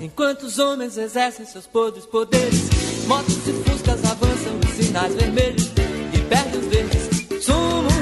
[0.00, 2.68] Enquanto os homens exercem seus podres poderes,
[3.06, 5.70] motos e fuscas avançam os sinais vermelhos
[6.12, 7.44] e perdem os verdes.
[7.44, 7.92] Somos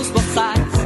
[0.00, 0.76] uns boçais.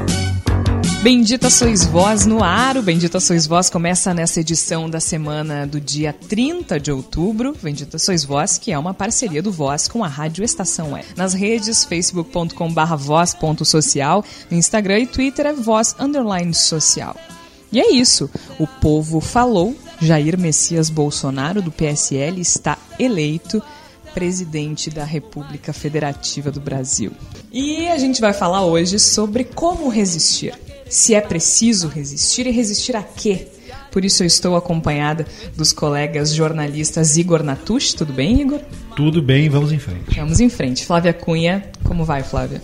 [1.03, 2.77] Bendita Sois Vós no ar.
[2.77, 7.57] O Bendita Sois Vós começa nessa edição da semana do dia 30 de outubro.
[7.63, 11.07] Bendita Sois Vós, que é uma parceria do Voz com a Rádio Estação Web.
[11.17, 17.17] Nas redes, facebook.com.br voz.social, no Instagram e Twitter é voz underline social.
[17.73, 18.29] E é isso.
[18.59, 19.75] O povo falou.
[20.01, 23.63] Jair Messias Bolsonaro, do PSL, está eleito
[24.15, 27.13] presidente da República Federativa do Brasil.
[27.53, 30.55] E a gente vai falar hoje sobre como resistir
[30.91, 33.47] se é preciso resistir e resistir a quê.
[33.93, 35.25] Por isso eu estou acompanhada
[35.57, 37.95] dos colegas jornalistas Igor Natush.
[37.95, 38.61] Tudo bem, Igor?
[38.97, 40.17] Tudo bem, vamos em frente.
[40.17, 40.85] Vamos em frente.
[40.85, 42.61] Flávia Cunha, como vai, Flávia?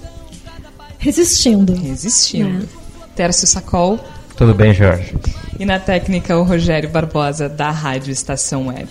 [0.99, 1.73] Resistindo.
[1.73, 2.65] Resistindo.
[2.65, 3.07] É.
[3.15, 3.99] Tércio Sacol.
[4.37, 5.15] Tudo bem, Jorge.
[5.59, 8.89] E na técnica, o Rogério Barbosa, da Rádio Estação Web.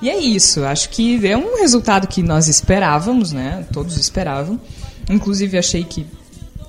[0.00, 3.66] E é isso, acho que é um resultado que nós esperávamos, né?
[3.72, 4.60] Todos esperavam.
[5.10, 6.06] Inclusive, achei que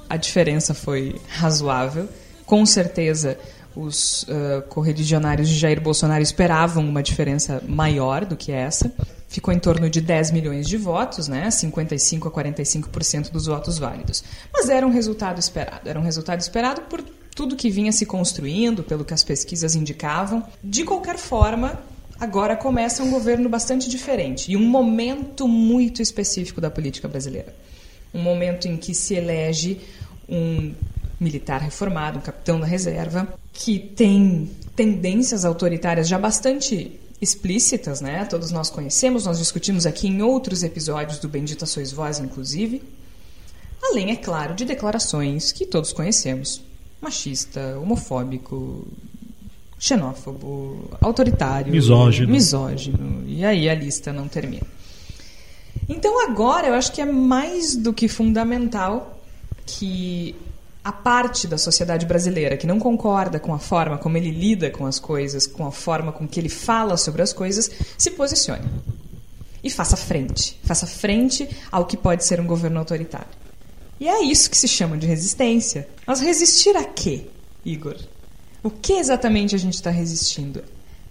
[0.10, 2.10] a diferença foi razoável.
[2.46, 3.38] Com certeza,
[3.76, 8.92] os uh, correligionários de Jair Bolsonaro esperavam uma diferença maior do que essa.
[9.28, 11.52] Ficou em torno de 10 milhões de votos, né?
[11.52, 14.24] 55 a 45% dos votos válidos.
[14.52, 15.88] Mas era um resultado esperado.
[15.88, 17.04] Era um resultado esperado por
[17.36, 20.44] tudo que vinha se construindo, pelo que as pesquisas indicavam.
[20.64, 21.82] De qualquer forma,
[22.20, 27.56] agora começa um governo bastante diferente e um momento muito específico da política brasileira.
[28.14, 29.80] Um momento em que se elege
[30.28, 30.74] um
[31.20, 38.24] militar reformado, um capitão da reserva, que tem tendências autoritárias já bastante explícitas, né?
[38.26, 42.82] Todos nós conhecemos, nós discutimos aqui em outros episódios do Bendita Sois Vós, inclusive.
[43.82, 46.62] Além, é claro, de declarações que todos conhecemos:
[47.02, 48.88] machista, homofóbico,
[49.78, 52.32] xenófobo, autoritário, misógino.
[52.32, 53.24] misógino.
[53.26, 54.68] E aí a lista não termina.
[55.88, 59.20] Então agora eu acho que é mais do que fundamental
[59.66, 60.36] que
[60.84, 64.86] a parte da sociedade brasileira que não concorda com a forma como ele lida com
[64.86, 68.68] as coisas, com a forma com que ele fala sobre as coisas, se posicione.
[69.64, 70.58] E faça frente.
[70.64, 73.28] Faça frente ao que pode ser um governo autoritário.
[74.00, 75.88] E é isso que se chama de resistência.
[76.08, 77.26] Mas resistir a quê,
[77.66, 77.98] Igor?
[78.64, 80.64] O que exatamente a gente está resistindo?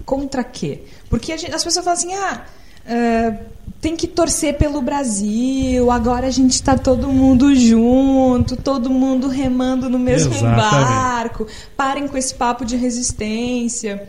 [0.05, 0.83] Contra quê?
[1.11, 2.47] Porque gente, as pessoas falam assim, ah,
[2.87, 3.39] uh,
[3.81, 9.91] tem que torcer pelo Brasil, agora a gente está todo mundo junto, todo mundo remando
[9.91, 10.57] no mesmo Exatamente.
[10.57, 11.47] barco.
[11.77, 14.09] Parem com esse papo de resistência.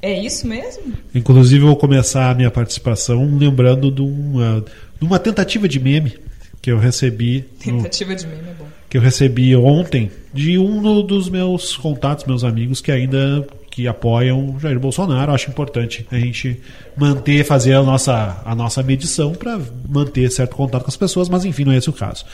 [0.00, 0.92] É isso mesmo?
[1.14, 4.62] Inclusive, eu vou começar a minha participação lembrando de uma,
[5.00, 6.18] de uma tentativa de meme
[6.64, 7.42] que eu recebi.
[7.62, 8.66] Tentativa no, de meme é bom.
[8.88, 14.58] Que eu recebi ontem de um dos meus contatos, meus amigos que ainda que apoiam
[14.58, 15.30] Jair Bolsonaro.
[15.30, 16.58] Acho importante a gente
[16.96, 21.44] manter, fazer a nossa, a nossa medição para manter certo contato com as pessoas, mas
[21.44, 22.24] enfim, não é esse o caso.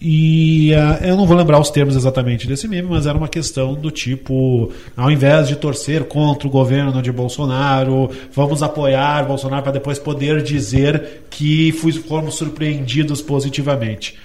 [0.00, 3.74] E uh, eu não vou lembrar os termos exatamente desse meme, mas era uma questão
[3.74, 9.72] do tipo: ao invés de torcer contra o governo de Bolsonaro, vamos apoiar Bolsonaro para
[9.72, 11.72] depois poder dizer que
[12.06, 14.16] fomos surpreendidos positivamente.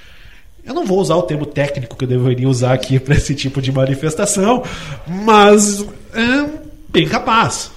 [0.65, 3.61] Eu não vou usar o termo técnico que eu deveria usar aqui para esse tipo
[3.61, 4.63] de manifestação,
[5.07, 5.83] mas
[6.13, 6.49] é
[6.89, 7.71] bem capaz.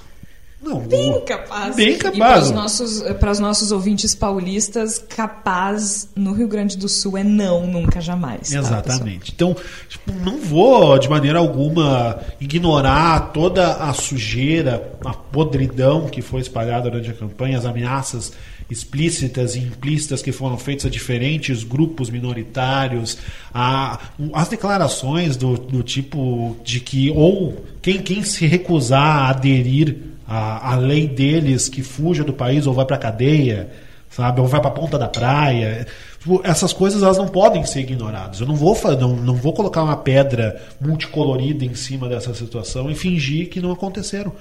[0.67, 1.75] Não, bem capaz.
[1.77, 2.15] Bem capaz.
[2.15, 7.17] E para os nossos, para os nossos ouvintes paulistas, capaz no Rio Grande do Sul
[7.17, 8.49] é não, nunca, jamais.
[8.49, 9.31] Tá, Exatamente.
[9.31, 9.55] Tá, então,
[9.87, 16.89] tipo, não vou de maneira alguma ignorar toda a sujeira, a podridão que foi espalhada
[16.89, 18.33] durante a campanha, as ameaças
[18.69, 23.17] explícitas e implícitas que foram feitas a diferentes grupos minoritários,
[23.53, 23.99] a,
[24.33, 30.73] as declarações do, do tipo de que ou quem, quem se recusar a aderir à,
[30.73, 33.69] à lei deles que fuja do país ou vai para a cadeia,
[34.09, 35.87] sabe, ou vai para a ponta da praia.
[36.19, 38.41] Tipo, essas coisas elas não podem ser ignoradas.
[38.41, 42.95] Eu não vou, não, não vou colocar uma pedra multicolorida em cima dessa situação e
[42.95, 44.33] fingir que não aconteceram.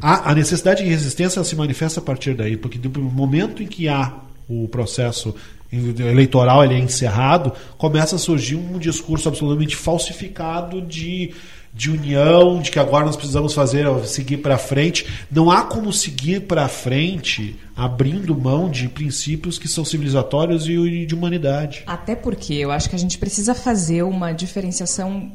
[0.00, 3.88] A, a necessidade de resistência se manifesta a partir daí, porque do momento em que
[3.88, 4.14] há
[4.48, 5.34] o processo
[5.72, 11.32] eleitoral ele é encerrado, começa a surgir um discurso absolutamente falsificado de,
[11.74, 15.06] de união, de que agora nós precisamos fazer seguir para frente.
[15.30, 21.14] Não há como seguir para frente abrindo mão de princípios que são civilizatórios e de
[21.14, 21.82] humanidade.
[21.86, 25.32] Até porque eu acho que a gente precisa fazer uma diferenciação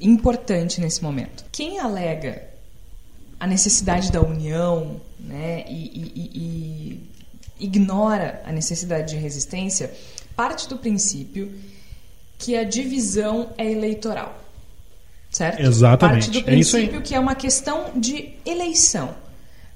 [0.00, 1.44] importante nesse momento.
[1.52, 2.48] Quem alega
[3.38, 7.10] a necessidade da união né, e, e, e
[7.60, 9.92] ignora a necessidade de resistência,
[10.34, 11.52] parte do princípio
[12.38, 14.40] que a divisão é eleitoral.
[15.30, 15.60] Certo?
[15.60, 16.26] Exatamente.
[16.26, 19.14] Parte do princípio é que é uma questão de eleição.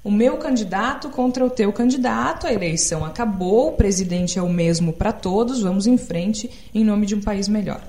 [0.03, 4.93] O meu candidato contra o teu candidato, a eleição acabou, o presidente é o mesmo
[4.93, 7.81] para todos, vamos em frente em nome de um país melhor.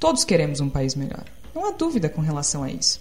[0.00, 1.24] Todos queremos um país melhor.
[1.54, 3.00] Não há dúvida com relação a isso.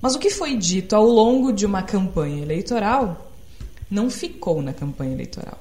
[0.00, 3.32] Mas o que foi dito ao longo de uma campanha eleitoral
[3.90, 5.58] não ficou na campanha eleitoral.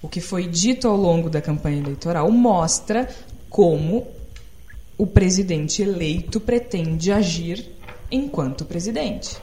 [0.00, 3.08] O que foi dito ao longo da campanha eleitoral mostra
[3.50, 4.06] como
[4.98, 7.70] o presidente eleito pretende agir
[8.10, 9.36] enquanto presidente.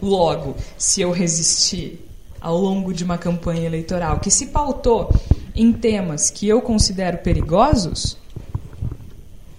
[0.00, 2.06] Logo, se eu resistir
[2.40, 5.12] ao longo de uma campanha eleitoral que se pautou
[5.54, 8.16] em temas que eu considero perigosos,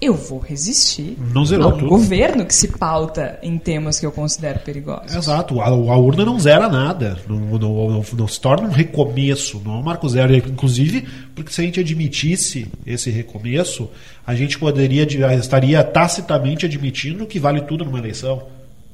[0.01, 1.89] eu vou resistir Não zerou a um tudo.
[1.89, 5.15] governo que se pauta em temas que eu considero perigosos.
[5.15, 9.61] Exato, a, a urna não zera nada, não, não- não- não se torna um recomeço,
[9.63, 10.35] não é um marco zero.
[10.35, 13.89] Inclusive, porque se a gente admitisse esse recomeço,
[14.25, 15.03] a gente poderia
[15.35, 18.43] estaria tacitamente admitindo que vale tudo numa eleição.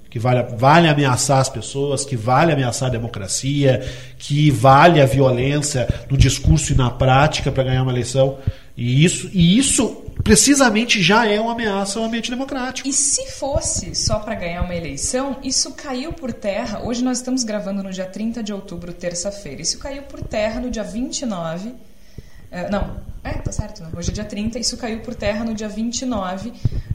[0.10, 3.86] Que vale, vale ameaçar as pessoas, que vale ameaçar a democracia,
[4.18, 8.38] que vale a violência no discurso e na prática para ganhar uma eleição.
[8.76, 12.86] E isso, e isso precisamente já é uma ameaça ao ambiente democrático.
[12.86, 16.82] E se fosse só para ganhar uma eleição, isso caiu por terra.
[16.84, 19.62] Hoje nós estamos gravando no dia 30 de outubro, terça-feira.
[19.62, 21.74] Isso caiu por terra no dia 29.
[22.52, 22.98] eh, não,
[23.28, 23.82] é, tá certo.
[23.84, 23.90] Né?
[23.96, 24.60] Hoje é dia 30.
[24.60, 26.52] Isso caiu por terra no dia 29,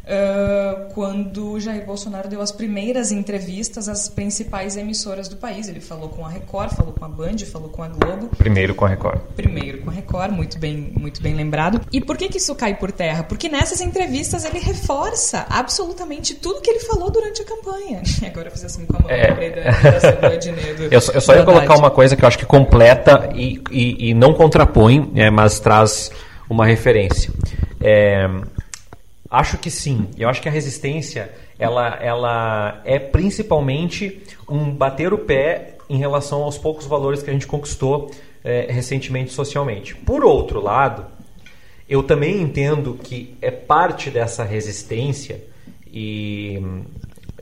[0.06, 5.69] eh, quando Jair Bolsonaro deu as primeiras entrevistas às principais emissoras do país.
[5.69, 8.29] Ele falou com a Record, falou com a Band, falou com a Globo.
[8.37, 9.20] Primeiro com a Record.
[9.37, 11.81] Primeiro com a Record, muito bem, muito bem lembrado.
[11.93, 13.23] E por que, que isso cai por terra?
[13.23, 18.02] Porque nessas entrevistas ele reforça absolutamente tudo que ele falou durante a campanha.
[18.26, 19.29] Agora eu fiz assim com a mão, É.
[19.29, 20.34] lembrei da, da
[20.90, 24.11] Eu, só- eu só ia colocar uma coisa que eu acho que completa e, e-
[24.11, 26.11] e não contrapõe, é, mas traz
[26.53, 27.33] uma referência.
[27.81, 28.29] É,
[29.31, 30.09] acho que sim.
[30.17, 36.43] Eu acho que a resistência ela, ela é principalmente um bater o pé em relação
[36.43, 38.11] aos poucos valores que a gente conquistou
[38.45, 39.95] é, recentemente socialmente.
[39.95, 41.07] Por outro lado,
[41.89, 45.43] eu também entendo que é parte dessa resistência
[45.87, 46.61] e,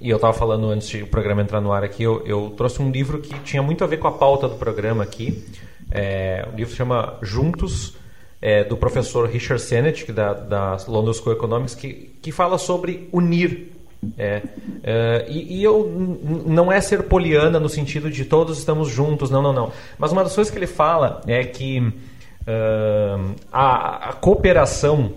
[0.00, 2.82] e eu estava falando antes de o programa entrar no ar aqui, eu, eu trouxe
[2.82, 5.44] um livro que tinha muito a ver com a pauta do programa aqui.
[5.90, 7.96] É, o livro se chama Juntos,
[8.40, 13.72] é, do professor Richard Sennett, da, da London School Economics, que, que fala sobre unir.
[14.16, 14.42] É,
[14.82, 19.42] é, e, e eu não é ser poliana no sentido de todos estamos juntos, não,
[19.42, 19.72] não, não.
[19.98, 21.78] Mas uma das coisas que ele fala é que
[22.46, 25.12] ahn, a, a cooperação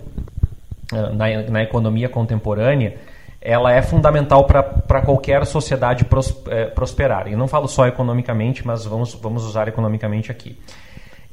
[0.92, 2.98] ah, na, na economia contemporânea
[3.44, 7.28] ela é fundamental para qualquer sociedade pros, eh, prosperar.
[7.28, 10.58] E não falo só economicamente, mas vamos, vamos usar economicamente aqui.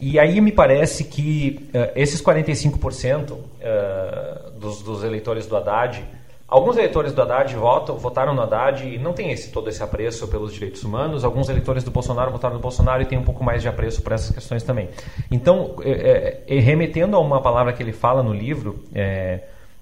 [0.02, 6.04] E aí me parece que eh, esses 45% eh, dos, dos eleitores do Haddad,
[6.48, 10.28] alguns eleitores do Haddad votam, votaram no Haddad e não tem esse, todo esse apreço
[10.28, 13.62] pelos direitos humanos, alguns eleitores do Bolsonaro votaram no Bolsonaro e tem um pouco mais
[13.62, 14.90] de apreço por essas questões também.
[15.32, 19.40] Então, eh, eh, remetendo a uma palavra que ele fala no livro, eh,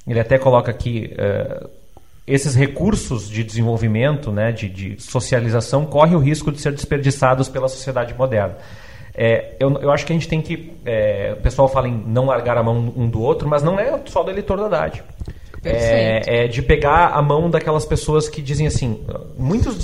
[0.07, 1.11] ele até coloca aqui
[2.25, 7.67] esses recursos de desenvolvimento, né, de, de socialização, correm o risco de ser desperdiçados pela
[7.67, 8.57] sociedade moderna.
[9.21, 10.71] É, eu, eu acho que a gente tem que.
[10.85, 13.99] é, o pessoal fala em não largar a mão um do outro, mas não é
[14.05, 15.03] só do eleitor da Haddad.
[15.61, 19.03] É, é de pegar a mão daquelas pessoas que dizem assim.
[19.37, 19.77] Muitos.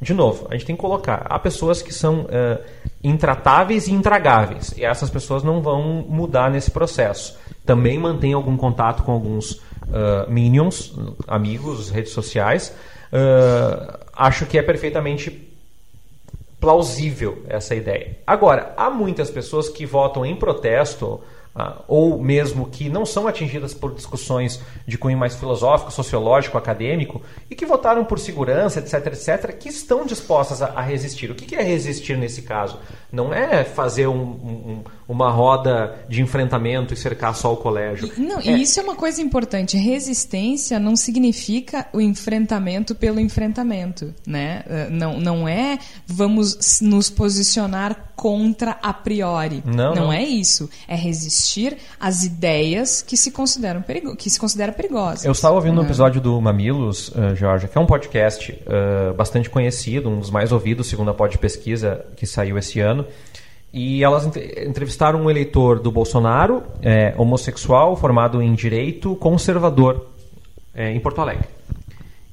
[0.00, 1.24] De novo, a gente tem que colocar.
[1.30, 2.26] Há pessoas que são
[3.00, 4.74] intratáveis e intragáveis.
[4.76, 7.38] E essas pessoas não vão mudar nesse processo.
[7.64, 9.62] Também mantém algum contato com alguns
[9.92, 10.92] ah, minions,
[11.28, 12.74] amigos, redes sociais.
[13.12, 15.53] Ah, acho que é perfeitamente
[16.64, 18.16] plausível essa ideia.
[18.26, 21.20] Agora, há muitas pessoas que votam em protesto
[21.86, 27.54] ou mesmo que não são atingidas por discussões de cunho mais filosófico, sociológico, acadêmico e
[27.54, 31.30] que votaram por segurança, etc, etc, que estão dispostas a, resistir.
[31.30, 32.78] O que é resistir nesse caso?
[33.12, 38.10] Não é fazer um- um- uma roda de enfrentamento e cercar só o colégio.
[38.18, 39.76] E- Não, É- e isso é uma coisa importante.
[39.76, 44.64] Resistência não significa o enfrentamento pelo enfrentamento, né?
[44.66, 49.62] Eh, Não, não é vamos nos posicionar contra a priori.
[49.64, 50.12] Não, não.
[50.12, 50.68] é isso.
[50.88, 51.43] É resistir
[52.00, 55.24] às ideias que se consideram perigo que se considera perigosas.
[55.24, 55.88] Eu estava ouvindo um né?
[55.88, 60.52] episódio do Mamilos, uh, Georgia, que é um podcast uh, bastante conhecido, um dos mais
[60.52, 63.06] ouvidos, segundo a pod pesquisa que saiu esse ano.
[63.72, 70.06] E elas entre- entrevistaram um eleitor do Bolsonaro, é, homossexual, formado em direito, conservador,
[70.72, 71.48] é, em Porto Alegre.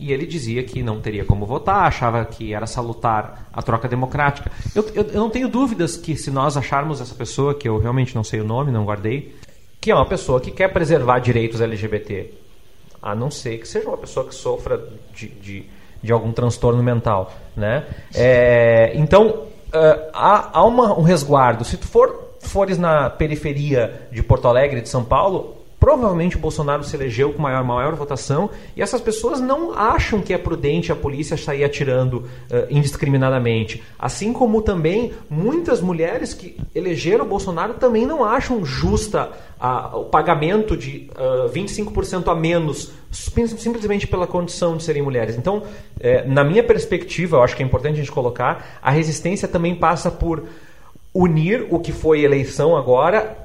[0.04, 4.52] E ele dizia que não teria como votar, achava que era salutar a troca democrática.
[4.74, 8.16] Eu, eu- eu não tenho dúvidas que se nós acharmos essa pessoa, que eu realmente
[8.16, 9.36] não sei o nome, não guardei,
[9.80, 12.34] que é uma pessoa que quer preservar direitos LGBT,
[13.00, 14.80] a não ser que seja uma pessoa que sofra
[15.14, 15.66] de, de,
[16.02, 17.86] de algum transtorno mental, né?
[18.16, 21.64] É, então, uh, há, há uma, um resguardo.
[21.64, 26.84] Se tu for, fores na periferia de Porto Alegre, de São Paulo, provavelmente o Bolsonaro
[26.84, 30.96] se elegeu com maior, maior votação e essas pessoas não acham que é prudente a
[30.96, 33.82] polícia sair atirando uh, indiscriminadamente.
[33.98, 40.06] Assim como também muitas mulheres que elegeram o Bolsonaro também não acham justa a, o
[40.06, 45.36] pagamento de uh, 25% a menos simplesmente pela condição de serem mulheres.
[45.36, 45.64] Então,
[46.00, 49.76] eh, na minha perspectiva, eu acho que é importante a gente colocar, a resistência também
[49.76, 50.46] passa por
[51.14, 53.41] unir o que foi eleição agora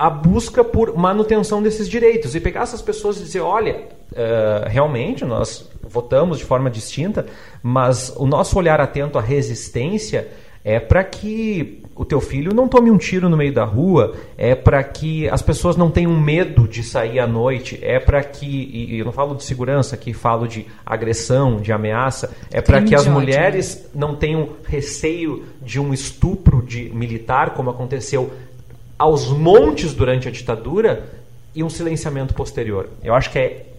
[0.00, 2.34] a busca por manutenção desses direitos.
[2.34, 7.26] E pegar essas pessoas e dizer, olha, uh, realmente nós votamos de forma distinta,
[7.62, 10.26] mas o nosso olhar atento à resistência
[10.64, 14.54] é para que o teu filho não tome um tiro no meio da rua, é
[14.54, 18.98] para que as pessoas não tenham medo de sair à noite, é para que, e
[18.98, 23.06] eu não falo de segurança, aqui falo de agressão, de ameaça, é para que as
[23.06, 28.30] mulheres não tenham receio de um estupro de militar, como aconteceu
[29.00, 31.08] aos montes durante a ditadura
[31.54, 32.86] e um silenciamento posterior.
[33.02, 33.69] Eu acho que é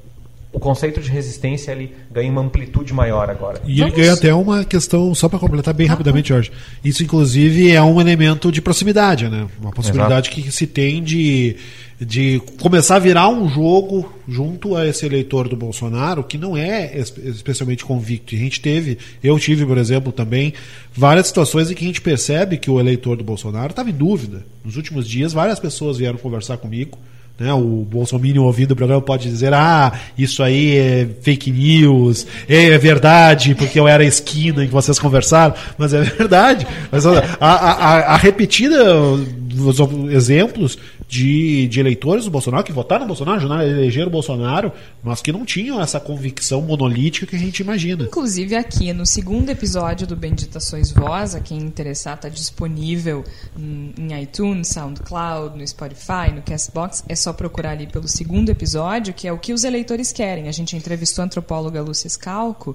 [0.53, 3.62] o conceito de resistência ele ganha uma amplitude maior agora.
[3.65, 6.51] E ele ganha até uma questão, só para completar bem ah, rapidamente, Jorge.
[6.84, 9.48] Isso, inclusive, é um elemento de proximidade, né?
[9.62, 10.41] Uma possibilidade Exato.
[10.43, 11.55] que se tem de,
[12.00, 16.98] de começar a virar um jogo junto a esse eleitor do Bolsonaro, que não é
[16.98, 18.36] especialmente convicto.
[18.36, 20.53] a gente teve, eu tive, por exemplo, também,
[20.93, 24.46] várias situações em que a gente percebe que o eleitor do Bolsonaro estava em dúvida.
[24.65, 26.98] Nos últimos dias, várias pessoas vieram conversar comigo
[27.39, 27.53] né?
[27.53, 33.55] O Bolsonaro ouvindo o programa pode dizer: ah, isso aí é fake news, é, verdade,
[33.55, 36.67] porque eu era a esquina em que vocês conversaram, mas é verdade.
[36.91, 39.79] Mas a, a, a, a repetida, os
[40.13, 40.77] exemplos
[41.12, 44.72] de, de eleitores do Bolsonaro que votaram no Bolsonaro, elegeram o Bolsonaro,
[45.03, 48.06] mas que não tinham essa convicção monolítica que a gente imagina.
[48.06, 53.25] Inclusive aqui no segundo episódio do Benditações Voz, a quem interessar está disponível
[53.58, 59.27] em iTunes, SoundCloud, no Spotify, no Castbox, é só procurar ali pelo segundo episódio, que
[59.27, 60.48] é o que os eleitores querem.
[60.48, 62.74] A gente entrevistou a antropóloga Lúcia Scalco,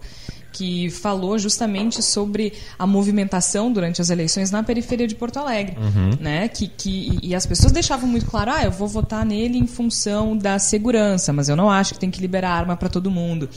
[0.57, 6.11] que falou justamente sobre a movimentação durante as eleições na periferia de Porto Alegre, uhum.
[6.19, 6.49] né?
[6.49, 10.37] Que, que e as pessoas deixavam muito claro, ah, eu vou votar nele em função
[10.37, 13.49] da segurança, mas eu não acho que tem que liberar arma para todo mundo.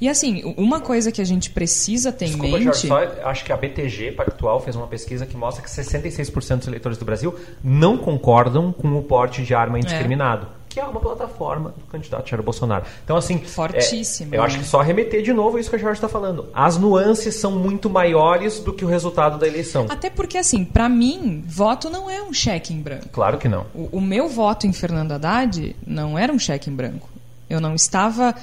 [0.00, 2.64] E assim, uma coisa que a gente precisa ter Desculpa, em mente.
[2.64, 6.66] Jorge, só, acho que a BTG Pactual fez uma pesquisa que mostra que 66% dos
[6.66, 10.48] eleitores do Brasil não concordam com o porte de arma indiscriminado.
[10.48, 12.84] É que é uma plataforma do candidato Jair Bolsonaro.
[13.04, 13.38] Então, assim.
[13.38, 14.34] Fortíssimo.
[14.34, 14.62] É, eu acho né?
[14.62, 16.48] que só remeter de novo isso que a Jorge está falando.
[16.54, 19.86] As nuances são muito maiores do que o resultado da eleição.
[19.88, 23.08] Até porque, assim, para mim, voto não é um cheque em branco.
[23.10, 23.66] Claro que não.
[23.74, 27.08] O, o meu voto em Fernando Haddad não era um cheque em branco.
[27.48, 28.34] Eu não estava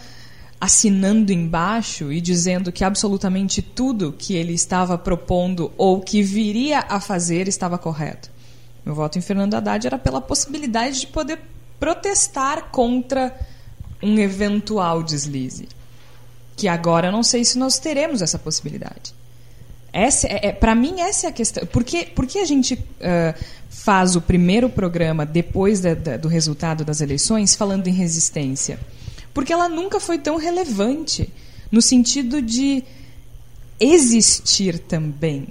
[0.60, 7.00] assinando embaixo e dizendo que absolutamente tudo que ele estava propondo ou que viria a
[7.00, 8.30] fazer estava correto.
[8.86, 11.40] Meu voto em Fernando Haddad era pela possibilidade de poder
[11.80, 13.36] protestar contra
[14.02, 15.68] um eventual deslize.
[16.56, 19.14] Que agora não sei se nós teremos essa possibilidade.
[19.92, 21.66] Essa é, é para mim essa é a questão.
[21.66, 26.28] Por que, por que a gente uh, faz o primeiro programa depois da, da, do
[26.28, 28.80] resultado das eleições falando em resistência?
[29.34, 31.30] Porque ela nunca foi tão relevante
[31.72, 32.84] no sentido de
[33.80, 35.48] existir também,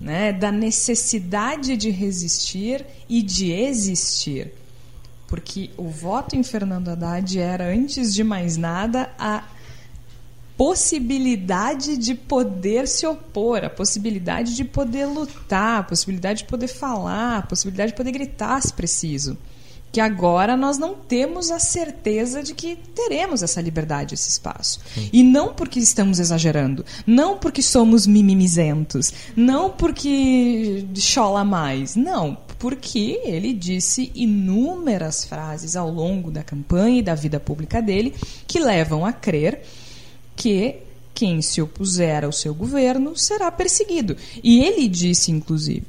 [0.00, 0.32] né?
[0.32, 4.52] da necessidade de resistir e de existir.
[5.26, 9.44] Porque o voto em Fernando Haddad era, antes de mais nada, a
[10.56, 17.38] possibilidade de poder se opor, a possibilidade de poder lutar, a possibilidade de poder falar,
[17.38, 19.36] a possibilidade de poder gritar se preciso.
[19.90, 24.80] Que agora nós não temos a certeza de que teremos essa liberdade, esse espaço.
[24.92, 25.08] Sim.
[25.12, 33.20] E não porque estamos exagerando, não porque somos mimimizentos, não porque chola mais, não, porque
[33.24, 38.14] ele disse inúmeras frases ao longo da campanha e da vida pública dele
[38.46, 39.60] que levam a crer
[40.34, 40.76] que
[41.12, 44.16] quem se opuser ao seu governo será perseguido.
[44.42, 45.84] E ele disse, inclusive,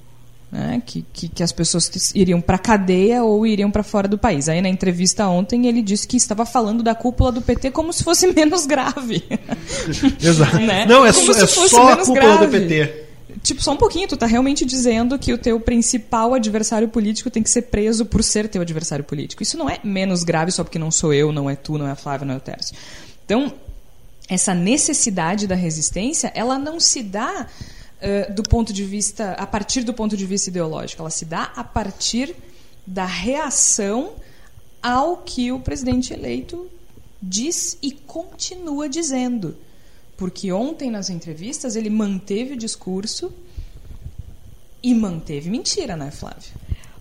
[0.51, 4.50] né, que, que, que, as pessoas iriam para cadeia ou iriam para fora do país.
[4.50, 8.03] Aí na entrevista ontem ele disse que estava falando da cúpula do PT como se
[8.03, 9.24] fosse menos grave.
[10.22, 10.60] Exato.
[10.60, 10.86] né?
[10.86, 12.46] Não, é, como é só a cúpula grave.
[12.48, 13.05] do PT.
[13.46, 17.44] Tipo, só um pouquinho, tu tá realmente dizendo que o teu principal adversário político tem
[17.44, 19.44] que ser preso por ser teu adversário político.
[19.44, 21.92] Isso não é menos grave só porque não sou eu, não é tu, não é
[21.92, 22.75] a Flávia, não é o Tércio.
[23.24, 23.54] Então,
[24.28, 29.84] essa necessidade da resistência, ela não se dá uh, do ponto de vista, a partir
[29.84, 32.36] do ponto de vista ideológico, ela se dá a partir
[32.84, 34.14] da reação
[34.82, 36.68] ao que o presidente eleito
[37.22, 39.56] diz e continua dizendo.
[40.17, 43.34] Porque ontem, nas entrevistas, ele manteve o discurso
[44.81, 46.53] e manteve mentira, né, Flávia?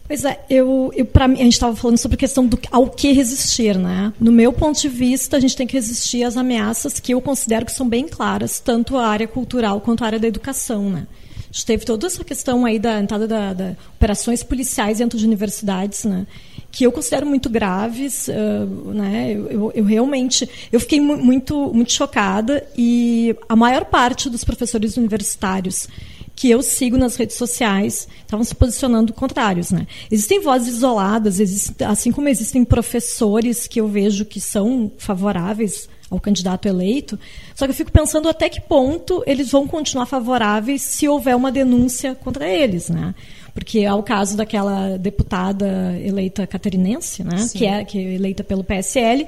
[0.06, 2.90] Pois é, eu, eu para mim a gente estava falando sobre a questão do ao
[2.90, 4.12] que resistir, né?
[4.20, 7.64] No meu ponto de vista, a gente tem que resistir às ameaças que eu considero
[7.64, 11.06] que são bem claras, tanto a área cultural quanto a área da educação, né?
[11.38, 15.24] A gente teve toda essa questão aí da entrada da, da operações policiais dentro de
[15.24, 16.26] universidades, né?
[16.74, 19.32] Que eu considero muito graves, uh, né?
[19.32, 24.96] Eu, eu, eu, realmente eu fiquei muito muito chocada e a maior parte dos professores
[24.96, 25.88] universitários
[26.36, 29.70] que eu sigo nas redes sociais estavam se posicionando contrários.
[29.70, 29.86] Né?
[30.10, 36.20] Existem vozes isoladas, existe, assim como existem professores que eu vejo que são favoráveis ao
[36.20, 37.18] candidato eleito,
[37.54, 41.50] só que eu fico pensando até que ponto eles vão continuar favoráveis se houver uma
[41.50, 42.88] denúncia contra eles.
[42.88, 43.14] Né?
[43.54, 48.64] Porque é o caso daquela deputada eleita catarinense, né, que é, que é eleita pelo
[48.64, 49.26] PSL,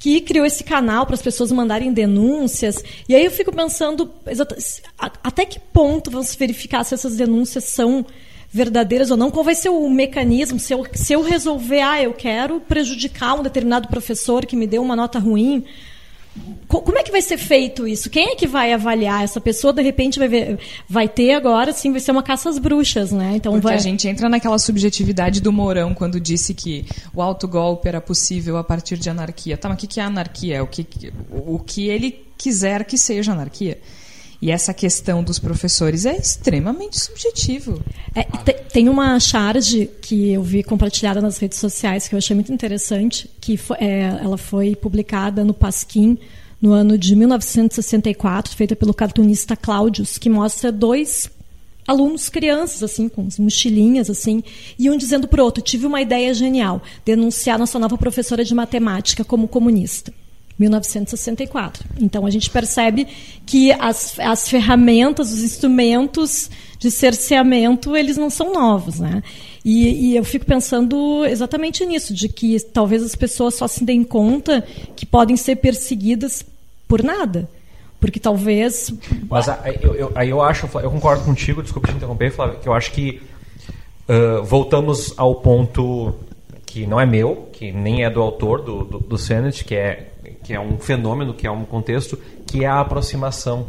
[0.00, 2.82] que criou esse canal para as pessoas mandarem denúncias.
[3.08, 4.10] E aí eu fico pensando
[5.22, 8.04] até que ponto vão se verificar se essas denúncias são
[8.50, 12.14] verdadeiras ou não, qual vai ser o mecanismo, se eu, se eu resolver, ah, eu
[12.14, 15.64] quero prejudicar um determinado professor que me deu uma nota ruim,
[16.68, 18.10] como é que vai ser feito isso?
[18.10, 19.24] Quem é que vai avaliar?
[19.24, 22.58] Essa pessoa, de repente, vai, ver, vai ter agora, sim, vai ser uma caça às
[22.58, 23.34] bruxas, né?
[23.36, 23.74] Então Porque vai...
[23.76, 28.64] a gente entra naquela subjetividade do Mourão quando disse que o autogolpe era possível a
[28.64, 29.56] partir de anarquia.
[29.56, 30.56] Tá, mas o que é anarquia?
[30.56, 30.86] É o que,
[31.30, 33.78] o que ele quiser que seja anarquia.
[34.40, 37.82] E essa questão dos professores é extremamente subjetivo.
[38.14, 38.22] É,
[38.72, 43.28] tem uma charge que eu vi compartilhada nas redes sociais que eu achei muito interessante,
[43.40, 46.16] que foi, é, ela foi publicada no Pasquim
[46.62, 51.30] no ano de 1964, feita pelo cartunista Cláudios, que mostra dois
[51.86, 54.44] alunos crianças assim com mochilinhas assim
[54.78, 58.54] e um dizendo para o outro tive uma ideia genial denunciar nossa nova professora de
[58.54, 60.12] matemática como comunista
[60.58, 61.84] 1964.
[62.00, 63.06] Então a gente percebe
[63.46, 69.22] que as, as ferramentas, os instrumentos de cerceamento, eles não são novos, né?
[69.64, 74.04] E, e, eu fico pensando exatamente nisso, de que talvez as pessoas só se deem
[74.04, 74.64] conta
[74.96, 76.44] que podem ser perseguidas
[76.86, 77.48] por nada.
[78.00, 78.92] Porque talvez.
[79.28, 82.68] Mas aí eu, eu, aí eu acho, eu concordo contigo, desculpa te interromper, Flávio, que
[82.68, 83.20] eu acho que
[84.08, 86.14] uh, voltamos ao ponto
[86.64, 90.12] que não é meu, que nem é do autor do, do, do Senate, que é
[90.48, 93.66] que é um fenômeno, que é um contexto, que é a aproximação.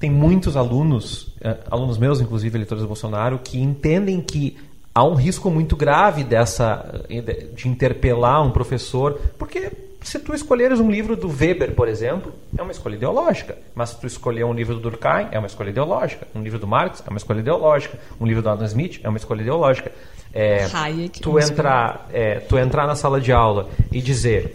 [0.00, 4.56] Tem muitos alunos, eh, alunos meus, inclusive eleitores do Bolsonaro, que entendem que
[4.94, 10.80] há um risco muito grave dessa eh, de interpelar um professor, porque se tu escolheres
[10.80, 13.58] um livro do Weber, por exemplo, é uma escolha ideológica.
[13.74, 16.26] Mas se tu escolher um livro do Durkheim, é uma escolha ideológica.
[16.34, 17.98] Um livro do Marx é uma escolha ideológica.
[18.18, 19.92] Um livro do Adam Smith é uma escolha ideológica.
[20.32, 24.54] É, Hayek, tu entrar, é, tu entrar na sala de aula e dizer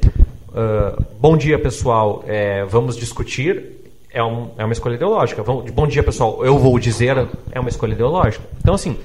[0.49, 3.77] Uh, bom dia, pessoal, é, vamos discutir.
[4.11, 5.43] É, um, é uma escolha ideológica.
[5.43, 7.15] Bom dia, pessoal, eu vou dizer.
[7.51, 8.43] É uma escolha ideológica.
[8.59, 8.97] Então, assim,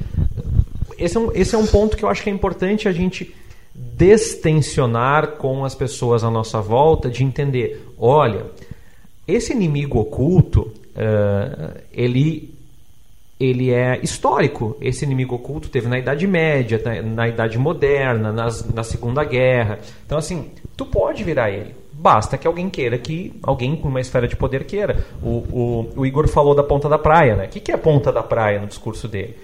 [0.98, 3.34] esse é um, esse é um ponto que eu acho que é importante a gente
[3.74, 8.46] destensionar com as pessoas à nossa volta, de entender: olha,
[9.28, 12.53] esse inimigo oculto, uh, ele
[13.38, 14.76] ele é histórico.
[14.80, 19.78] Esse inimigo oculto teve na Idade Média, na, na Idade Moderna, nas, na Segunda Guerra.
[20.06, 21.74] Então, assim, tu pode virar ele.
[21.92, 25.04] Basta que alguém queira, que alguém com uma esfera de poder queira.
[25.22, 27.46] O, o, o Igor falou da ponta da praia, né?
[27.46, 29.36] O que, que é a ponta da praia no discurso dele?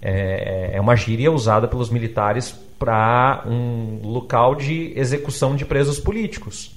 [0.00, 6.72] É, é uma gíria usada pelos militares para um local de execução de presos políticos.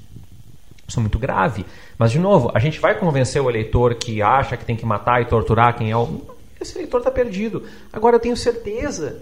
[0.88, 1.66] Isso é muito grave.
[1.98, 5.22] Mas, de novo, a gente vai convencer o eleitor que acha que tem que matar
[5.22, 6.22] e torturar quem é o.
[6.62, 7.64] Esse eleitor está perdido.
[7.92, 9.22] Agora, eu tenho certeza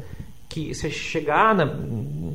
[0.49, 1.65] que se chegar na,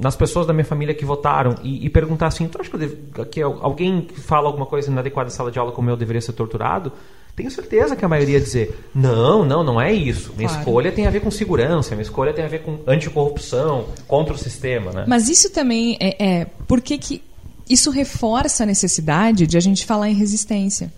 [0.01, 2.97] nas pessoas da minha família que votaram e, e perguntar assim, tu acha que, devo,
[3.27, 6.33] que alguém que fala alguma coisa inadequada em sala de aula como eu deveria ser
[6.33, 6.93] torturado?
[7.35, 10.33] Tenho certeza que a maioria ia dizer, não, não, não é isso.
[10.37, 10.63] Minha claro.
[10.63, 14.39] escolha tem a ver com segurança, minha escolha tem a ver com anticorrupção, contra o
[14.39, 15.05] sistema, né?
[15.09, 17.21] Mas isso também é, é porque que
[17.69, 20.93] isso reforça a necessidade de a gente falar em resistência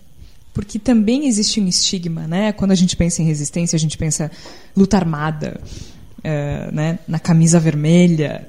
[0.57, 2.51] porque também existe um estigma, né?
[2.51, 4.31] Quando a gente pensa em resistência, a gente pensa
[4.75, 5.61] luta armada,
[6.23, 8.43] é, né, na camisa vermelha,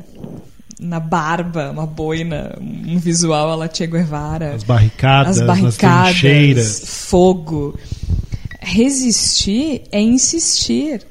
[0.80, 4.54] na barba, uma boina, um visual a la Che Guevara.
[4.54, 7.78] As barricadas, as barricadas, fogo.
[8.58, 11.06] Resistir é insistir.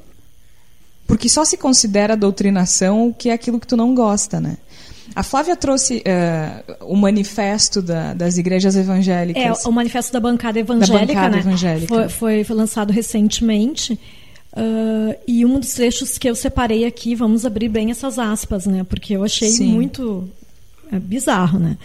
[1.06, 4.58] Porque só se considera doutrinação o que é aquilo que tu não gosta, né?
[5.16, 9.66] A Flávia trouxe uh, o manifesto da, das igrejas evangélicas.
[9.66, 11.42] É, o manifesto da bancada evangélica, da bancada né?
[11.42, 11.88] evangélica.
[11.88, 14.00] Foi, foi, foi lançado recentemente.
[14.54, 18.84] Uh, e um dos trechos que eu separei aqui, vamos abrir bem essas aspas, né?
[18.84, 19.68] Porque eu achei Sim.
[19.68, 20.28] muito
[20.92, 21.78] é, bizarro, né?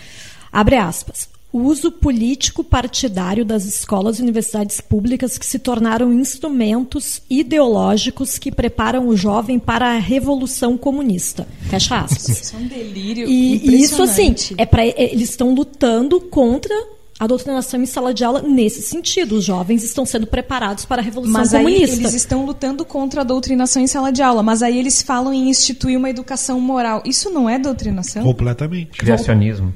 [0.50, 1.28] Abre aspas.
[1.52, 9.08] Uso político partidário das escolas e universidades públicas que se tornaram instrumentos ideológicos que preparam
[9.08, 11.46] o jovem para a revolução comunista.
[11.68, 12.28] Fecha aspas.
[12.40, 16.74] Isso é um delírio E, e isso assim, é para eles estão lutando contra
[17.18, 19.36] a doutrinação em sala de aula nesse sentido.
[19.36, 21.96] Os jovens estão sendo preparados para a revolução Mas aí comunista.
[21.96, 25.48] eles estão lutando contra a doutrinação em sala de aula, mas aí eles falam em
[25.48, 27.02] instituir uma educação moral.
[27.06, 28.22] Isso não é doutrinação?
[28.22, 28.98] Completamente.
[28.98, 29.72] Criacionismo.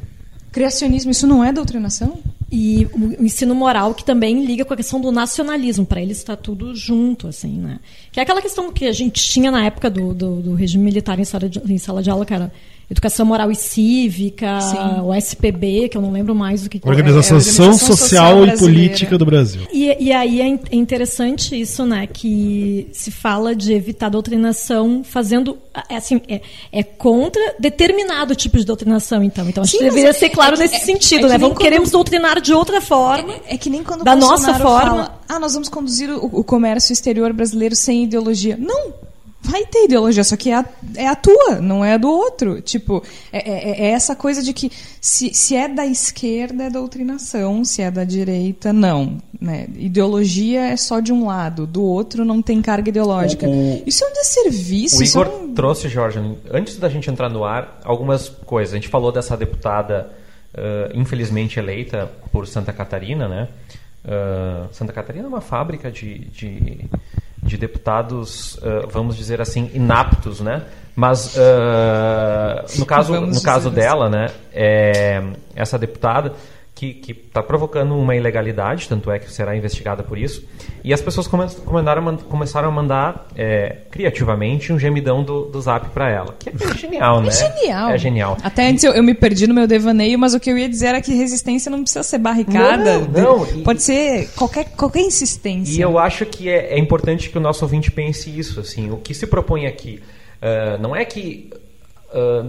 [0.56, 2.18] Criacionismo, isso não é doutrinação?
[2.50, 5.84] E o ensino moral que também liga com a questão do nacionalismo.
[5.84, 7.78] Para eles está tudo junto, assim, né?
[8.10, 11.18] Que é aquela questão que a gente tinha na época do, do, do regime militar
[11.20, 12.50] em sala, de, em sala de aula, era
[12.90, 15.00] educação moral e cívica, Sim.
[15.02, 17.72] o SPB, que eu não lembro mais o que que Organização, É, é a Organização
[17.72, 18.58] Social, Social e Brasileira.
[18.88, 19.60] Política do Brasil.
[19.72, 22.06] E, e aí é in- é interessante isso, né?
[22.06, 25.58] Que se fala de evitar doutrinação fazendo.
[25.88, 26.40] É, assim, é,
[26.72, 29.48] é contra determinado tipo de doutrinação, então.
[29.48, 31.22] Então, acho Sim, que mas deveria é- ser é claro que- nesse é- sentido, é
[31.22, 31.38] que né?
[31.38, 33.32] Vamos, quando- queremos doutrinar de outra forma.
[33.48, 34.80] É, é que nem quando Da nossa forma.
[35.06, 38.56] fala, ah, nós vamos conduzir o, o comércio exterior brasileiro sem ideologia.
[38.56, 38.92] Não!
[39.48, 40.64] Vai ter ideologia, só que é a,
[40.96, 42.60] é a tua, não é a do outro.
[42.60, 47.64] Tipo, é, é- é essa coisa de que se, se é da esquerda é doutrinação,
[47.64, 49.18] se é da direita, não.
[49.40, 49.66] Né?
[49.76, 53.46] Ideologia é só de um lado, do outro não tem carga ideológica.
[53.48, 54.98] O- isso é um desserviço.
[54.98, 55.54] O isso Igor é um...
[55.54, 56.18] trouxe, Jorge,
[56.50, 58.72] antes da gente entrar no ar, algumas coisas.
[58.74, 60.10] A gente falou dessa deputada,
[60.54, 63.48] eh, infelizmente eleita por Santa Catarina, né?
[64.04, 66.84] Eh, Santa Catarina é uma fábrica de, de,
[67.46, 70.62] de deputados, eh, vamos dizer assim, inaptos, né?
[70.94, 73.76] Mas eh, no caso, no caso assim.
[73.76, 74.26] dela, né?
[74.52, 75.22] é,
[75.54, 76.32] essa deputada
[76.76, 80.46] que está provocando uma ilegalidade, tanto é que será investigada por isso.
[80.84, 85.88] E as pessoas come- começaram começaram a mandar é, criativamente um gemidão do, do zap
[85.88, 86.34] para ela.
[86.38, 87.28] Que é genial, né?
[87.28, 87.90] É genial.
[87.90, 88.36] É genial.
[88.42, 90.88] Até antes eu, eu me perdi no meu devaneio, mas o que eu ia dizer
[90.88, 92.98] era que resistência não precisa ser barricada.
[92.98, 95.78] Não, não, Pode ser qualquer, qualquer insistência.
[95.78, 98.60] E eu acho que é, é importante que o nosso ouvinte pense isso.
[98.60, 100.02] Assim, o que se propõe aqui
[100.42, 101.50] ah, não é que
[102.12, 102.44] ah,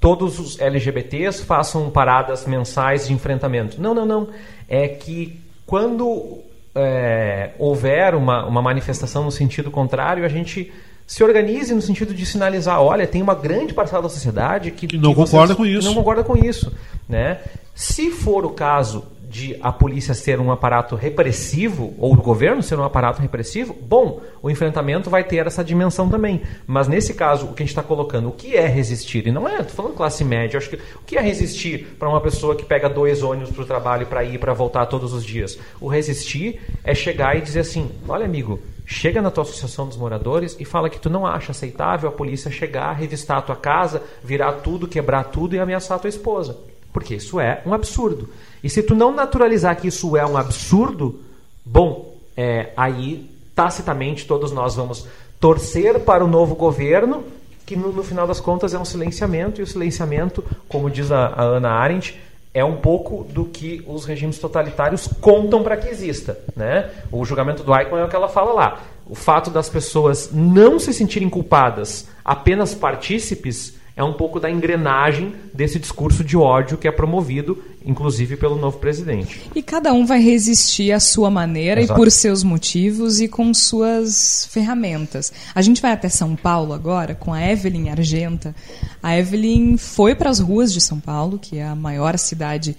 [0.00, 3.80] todos os LGBTs façam paradas mensais de enfrentamento.
[3.80, 4.28] Não, não, não.
[4.68, 6.38] É que quando
[6.74, 10.72] é, houver uma, uma manifestação no sentido contrário, a gente
[11.06, 14.98] se organize no sentido de sinalizar, olha, tem uma grande parcela da sociedade que, Que
[14.98, 15.86] não vocês concorda com isso.
[15.86, 16.72] Não concorda com isso,
[17.08, 17.38] né?
[17.74, 22.78] Se for o caso de a polícia ser um aparato repressivo ou o governo ser
[22.78, 26.42] um aparato repressivo, bom, o enfrentamento vai ter essa dimensão também.
[26.66, 29.26] Mas nesse caso, o que a gente está colocando, o que é resistir?
[29.26, 32.20] E não é, tô falando classe média, acho que o que é resistir para uma
[32.20, 35.58] pessoa que pega dois ônibus para o trabalho para ir para voltar todos os dias?
[35.80, 40.56] O resistir é chegar e dizer assim, olha amigo, chega na tua associação dos moradores
[40.60, 44.52] e fala que tu não acha aceitável a polícia chegar, revistar a tua casa, virar
[44.54, 46.56] tudo, quebrar tudo e ameaçar a tua esposa.
[46.92, 48.30] Porque isso é um absurdo.
[48.66, 51.20] E se tu não naturalizar que isso é um absurdo,
[51.64, 55.06] bom, é, aí tacitamente todos nós vamos
[55.38, 57.22] torcer para o novo governo,
[57.64, 61.26] que no, no final das contas é um silenciamento, e o silenciamento, como diz a,
[61.26, 62.20] a Ana Arendt,
[62.52, 66.36] é um pouco do que os regimes totalitários contam para que exista.
[66.56, 66.90] Né?
[67.12, 68.80] O julgamento do Eichmann é o que ela fala lá.
[69.06, 75.34] O fato das pessoas não se sentirem culpadas, apenas partícipes, é um pouco da engrenagem
[75.54, 79.40] desse discurso de ódio que é promovido, inclusive pelo novo presidente.
[79.54, 81.98] E cada um vai resistir à sua maneira Exato.
[81.98, 85.32] e por seus motivos e com suas ferramentas.
[85.54, 88.54] A gente vai até São Paulo agora com a Evelyn Argenta.
[89.02, 92.76] A Evelyn foi para as ruas de São Paulo, que é a maior cidade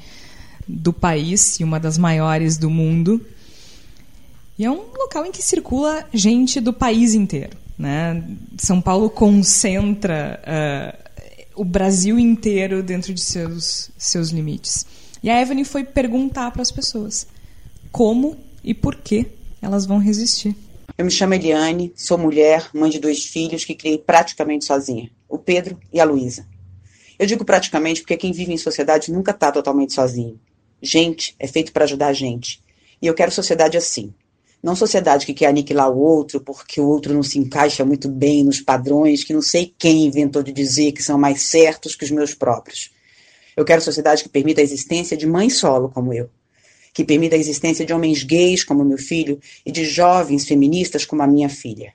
[0.67, 3.19] do país e uma das maiores do mundo.
[4.59, 7.57] E é um local em que circula gente do país inteiro.
[7.77, 8.23] Né?
[8.57, 11.06] São Paulo concentra ah,
[11.57, 14.85] o Brasil inteiro dentro de seus, seus limites.
[15.23, 17.27] E a Evelyn foi perguntar para as pessoas
[17.91, 19.25] como e por que
[19.59, 20.55] elas vão resistir.
[20.95, 25.39] Eu me chamo Eliane, sou mulher, mãe de dois filhos que criei praticamente sozinha, o
[25.39, 26.45] Pedro e a Luísa.
[27.17, 30.39] Eu digo praticamente porque quem vive em sociedade nunca está totalmente sozinho.
[30.79, 32.61] Gente é feito para ajudar a gente.
[33.01, 34.13] E eu quero sociedade assim.
[34.61, 38.43] Não sociedade que quer aniquilar o outro porque o outro não se encaixa muito bem
[38.43, 42.11] nos padrões que não sei quem inventou de dizer que são mais certos que os
[42.11, 42.91] meus próprios.
[43.55, 46.29] Eu quero sociedade que permita a existência de mãe solo como eu,
[46.93, 51.21] que permita a existência de homens gays como meu filho e de jovens feministas como
[51.21, 51.93] a minha filha.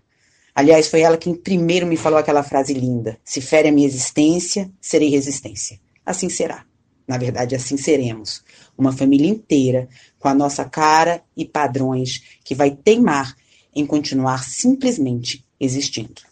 [0.55, 4.70] Aliás, foi ela quem primeiro me falou aquela frase linda: se fere a minha existência,
[4.81, 5.81] serei resistência.
[6.05, 6.64] Assim será.
[7.07, 8.42] Na verdade, assim seremos.
[8.77, 9.88] Uma família inteira
[10.22, 13.35] com a nossa cara e padrões que vai teimar
[13.74, 16.22] em continuar simplesmente existindo.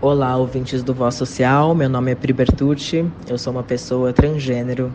[0.00, 1.74] Olá, ouvintes do Voz Social.
[1.74, 3.04] Meu nome é Pri Bertucci.
[3.28, 4.94] Eu sou uma pessoa transgênero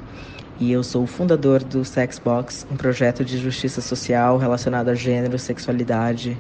[0.59, 5.37] e eu sou o fundador do Sexbox, um projeto de justiça social relacionado a gênero,
[5.37, 6.35] sexualidade.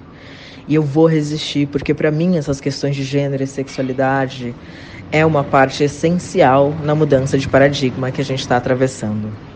[0.67, 4.55] E eu vou resistir porque para mim essas questões de gênero e sexualidade
[5.11, 9.52] é uma parte essencial na mudança de paradigma que a gente está atravessando.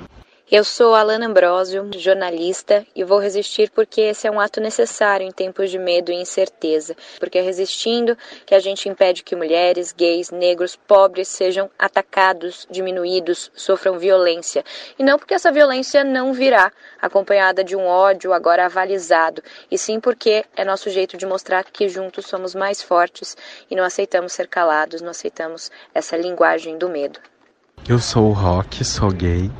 [0.49, 5.31] Eu sou Alana Ambrosio, jornalista, e vou resistir porque esse é um ato necessário em
[5.31, 6.95] tempos de medo e incerteza.
[7.19, 13.51] Porque é resistindo que a gente impede que mulheres, gays, negros, pobres sejam atacados, diminuídos,
[13.55, 14.63] sofram violência.
[14.97, 19.99] E não porque essa violência não virá acompanhada de um ódio agora avalizado, e sim
[19.99, 23.35] porque é nosso jeito de mostrar que juntos somos mais fortes
[23.69, 27.19] e não aceitamos ser calados, não aceitamos essa linguagem do medo.
[27.87, 29.51] Eu sou o Rock, sou gay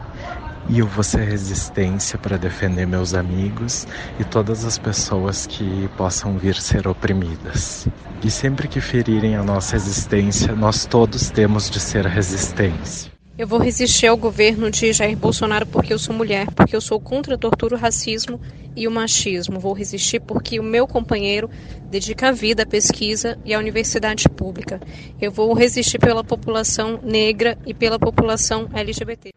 [0.70, 3.88] e eu vou ser resistência para defender meus amigos
[4.20, 7.88] e todas as pessoas que possam vir ser oprimidas.
[8.24, 13.12] E sempre que ferirem a nossa existência, nós todos temos de ser resistência.
[13.38, 17.00] Eu vou resistir ao governo de Jair Bolsonaro porque eu sou mulher, porque eu sou
[17.00, 18.42] contra a tortura, o racismo
[18.76, 19.60] e o machismo.
[19.60, 21.48] Vou resistir porque o meu companheiro
[21.92, 24.82] dedica a vida à pesquisa e à universidade pública.
[25.22, 29.30] Eu vou resistir pela população negra e pela população LGBT.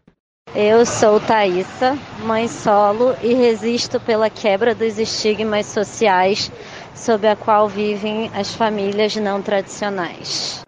[0.53, 6.51] Eu sou Thaisa, mãe solo, e resisto pela quebra dos estigmas sociais
[6.93, 10.59] sob a qual vivem as famílias não tradicionais.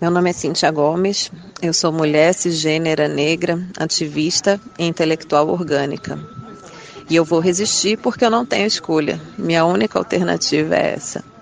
[0.00, 6.16] Meu nome é Cintia Gomes, eu sou mulher cisgênera negra, ativista e intelectual orgânica.
[7.10, 9.20] E eu vou resistir porque eu não tenho escolha.
[9.36, 11.33] Minha única alternativa é essa.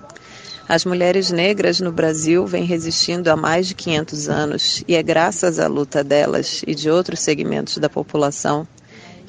[0.72, 5.58] As mulheres negras no Brasil vêm resistindo há mais de 500 anos e é graças
[5.58, 8.66] à luta delas e de outros segmentos da população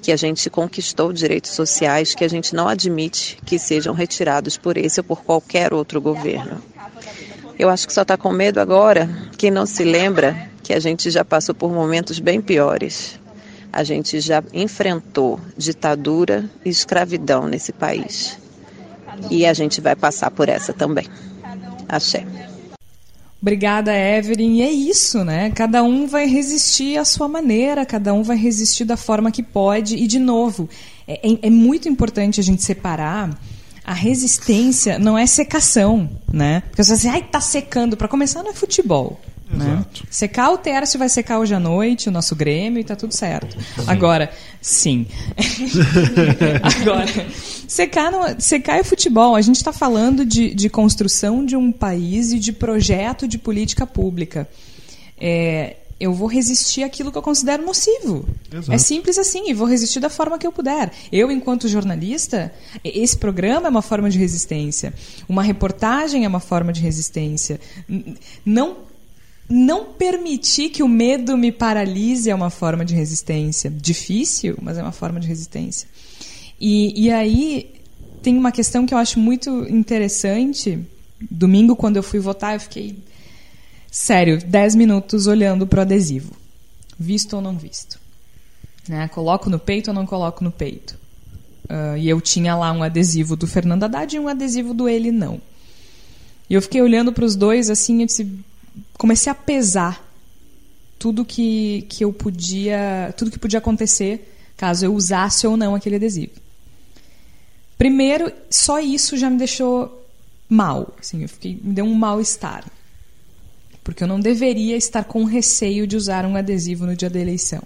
[0.01, 4.77] que a gente conquistou direitos sociais que a gente não admite que sejam retirados por
[4.77, 6.63] esse ou por qualquer outro governo.
[7.59, 11.11] Eu acho que só está com medo agora quem não se lembra que a gente
[11.11, 13.19] já passou por momentos bem piores.
[13.69, 18.39] A gente já enfrentou ditadura e escravidão nesse país.
[19.29, 21.05] E a gente vai passar por essa também.
[21.95, 22.25] Axé.
[23.41, 24.55] Obrigada, Evelyn.
[24.55, 25.51] E é isso, né?
[25.51, 29.97] Cada um vai resistir à sua maneira, cada um vai resistir da forma que pode.
[29.97, 30.69] E, de novo,
[31.05, 33.37] é, é, é muito importante a gente separar.
[33.83, 36.61] A resistência não é secação, né?
[36.69, 37.97] Porque você assim, ai, tá secando.
[37.97, 39.19] Para começar, não é futebol.
[39.57, 39.85] Né?
[40.09, 43.57] Secar o Tércio vai secar hoje à noite, o nosso Grêmio, e tá tudo certo.
[43.59, 43.83] Sim.
[43.87, 45.07] Agora, sim.
[46.81, 47.27] Agora,
[47.67, 49.35] secar, não, secar é futebol.
[49.35, 53.85] A gente está falando de, de construção de um país e de projeto de política
[53.85, 54.47] pública.
[55.19, 58.27] É, eu vou resistir àquilo que eu considero nocivo.
[58.51, 58.73] Exato.
[58.73, 60.91] É simples assim, e vou resistir da forma que eu puder.
[61.11, 64.93] Eu, enquanto jornalista, esse programa é uma forma de resistência.
[65.29, 67.59] Uma reportagem é uma forma de resistência.
[68.45, 68.77] Não
[69.49, 73.69] não permitir que o medo me paralise é uma forma de resistência.
[73.69, 75.87] Difícil, mas é uma forma de resistência.
[76.59, 77.73] E, e aí
[78.21, 80.79] tem uma questão que eu acho muito interessante.
[81.29, 82.97] Domingo, quando eu fui votar, eu fiquei,
[83.91, 86.33] sério, 10 minutos olhando para o adesivo.
[86.97, 87.99] Visto ou não visto.
[88.87, 89.07] Né?
[89.09, 90.97] Coloco no peito ou não coloco no peito.
[91.65, 95.11] Uh, e eu tinha lá um adesivo do Fernando Haddad e um adesivo do Ele
[95.11, 95.41] Não.
[96.49, 98.29] E eu fiquei olhando para os dois assim, eu disse,
[98.97, 100.03] comecei a pesar
[100.97, 105.97] tudo que, que eu podia, tudo que podia acontecer caso eu usasse ou não aquele
[105.97, 106.31] adesivo.
[107.77, 110.07] Primeiro, só isso já me deixou
[110.47, 112.63] mal, assim, eu fiquei, me deu um mal-estar.
[113.83, 117.61] Porque eu não deveria estar com receio de usar um adesivo no dia da eleição.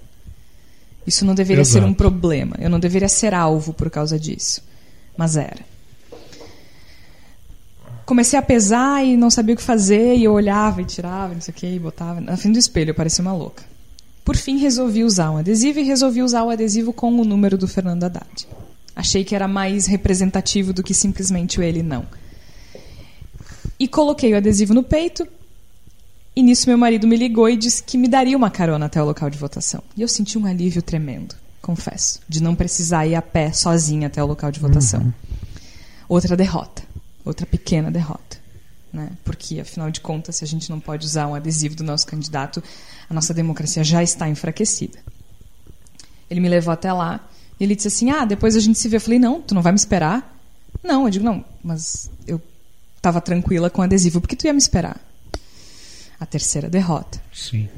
[1.05, 1.85] Isso não deveria Exato.
[1.85, 2.55] ser um problema.
[2.59, 4.61] Eu não deveria ser alvo por causa disso.
[5.15, 5.63] Mas era
[8.07, 11.41] comecei a pesar e não sabia o que fazer, e eu olhava e tirava, não
[11.41, 13.63] sei o que, e botava na frente do espelho, eu parecia uma louca.
[14.23, 17.67] Por fim, resolvi usar um adesivo e resolvi usar o adesivo com o número do
[17.67, 18.47] Fernando Haddad.
[18.95, 22.07] Achei que era mais representativo do que simplesmente o ele não.
[23.77, 25.27] E coloquei o adesivo no peito,
[26.33, 29.05] e nisso meu marido me ligou e disse que me daria uma carona até o
[29.05, 29.83] local de votação.
[29.97, 34.23] E eu senti um alívio tremendo, confesso, de não precisar ir a pé sozinha até
[34.23, 35.01] o local de votação.
[35.01, 35.13] Uhum.
[36.07, 36.87] Outra derrota
[37.27, 38.37] outra pequena derrota.
[38.91, 39.11] Né?
[39.23, 42.63] Porque, afinal de contas, se a gente não pode usar um adesivo do nosso candidato,
[43.09, 44.97] a nossa democracia já está enfraquecida.
[46.29, 47.27] Ele me levou até lá
[47.59, 48.97] e ele disse assim: Ah, depois a gente se vê.
[48.97, 50.35] Eu falei: Não, tu não vai me esperar?
[50.83, 52.41] Não, eu digo: Não, mas eu
[52.95, 54.99] estava tranquila com o adesivo, porque tu ia me esperar?
[56.19, 57.21] A terceira derrota.
[57.33, 57.69] Sim.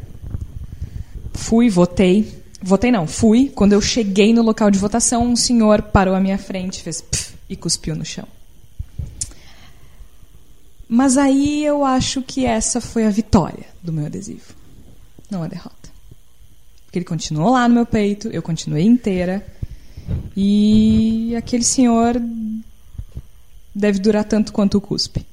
[1.34, 2.44] Fui, votei.
[2.62, 3.52] Votei não, fui.
[3.54, 7.34] Quando eu cheguei no local de votação, um senhor parou à minha frente, fez pff,
[7.50, 8.28] e cuspiu no chão.
[10.90, 14.56] Mas aí eu acho que essa foi a vitória do meu adesivo,
[15.30, 15.78] não a derrota.
[16.86, 19.46] Porque ele continuou lá no meu peito, eu continuei inteira.
[20.36, 22.20] E aquele senhor
[23.76, 25.24] deve durar tanto quanto o cuspe.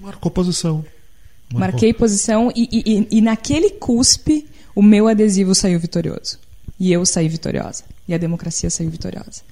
[0.00, 0.76] Marcou posição.
[0.76, 1.60] Marcou.
[1.60, 6.38] Marquei posição e, e, e, naquele cuspe o meu adesivo saiu vitorioso.
[6.80, 7.84] E eu saí vitoriosa.
[8.06, 9.42] E a democracia saiu vitoriosa.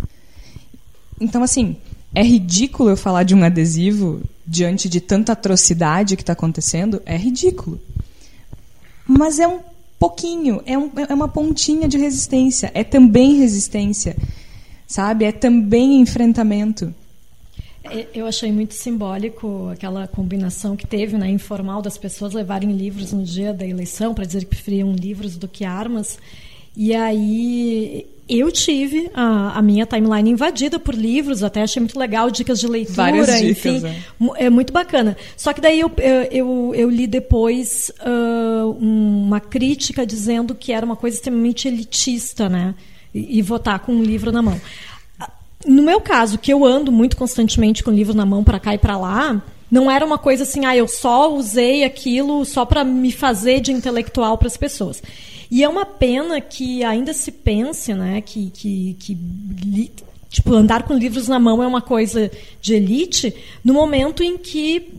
[1.20, 1.76] Então, assim,
[2.16, 7.02] é ridículo eu falar de um adesivo diante de tanta atrocidade que está acontecendo.
[7.04, 7.78] É ridículo.
[9.06, 9.60] Mas é um
[9.98, 12.70] pouquinho, é, um, é uma pontinha de resistência.
[12.72, 14.16] É também resistência,
[14.86, 15.26] sabe?
[15.26, 16.94] É também enfrentamento.
[17.84, 23.12] É, eu achei muito simbólico aquela combinação que teve, né, informal, das pessoas levarem livros
[23.12, 26.18] no dia da eleição para dizer que preferiam livros do que armas.
[26.76, 32.28] E aí eu tive a, a, minha timeline invadida por livros, até achei muito legal,
[32.28, 33.86] dicas de leitura, Várias dicas, enfim,
[34.36, 34.46] é.
[34.46, 34.50] é.
[34.50, 35.16] muito bacana.
[35.36, 35.90] Só que daí eu,
[36.30, 42.74] eu, eu li depois uh, uma crítica dizendo que era uma coisa extremamente elitista, né?
[43.14, 44.60] E, e votar com um livro na mão.
[45.64, 48.74] No meu caso, que eu ando muito constantemente com o livro na mão para cá
[48.74, 52.84] e para lá, não era uma coisa assim, ah, eu só usei aquilo só para
[52.84, 55.02] me fazer de intelectual para as pessoas.
[55.50, 59.90] E é uma pena que ainda se pense, né, que, que, que
[60.28, 62.30] tipo, andar com livros na mão é uma coisa
[62.60, 64.92] de elite, no momento em que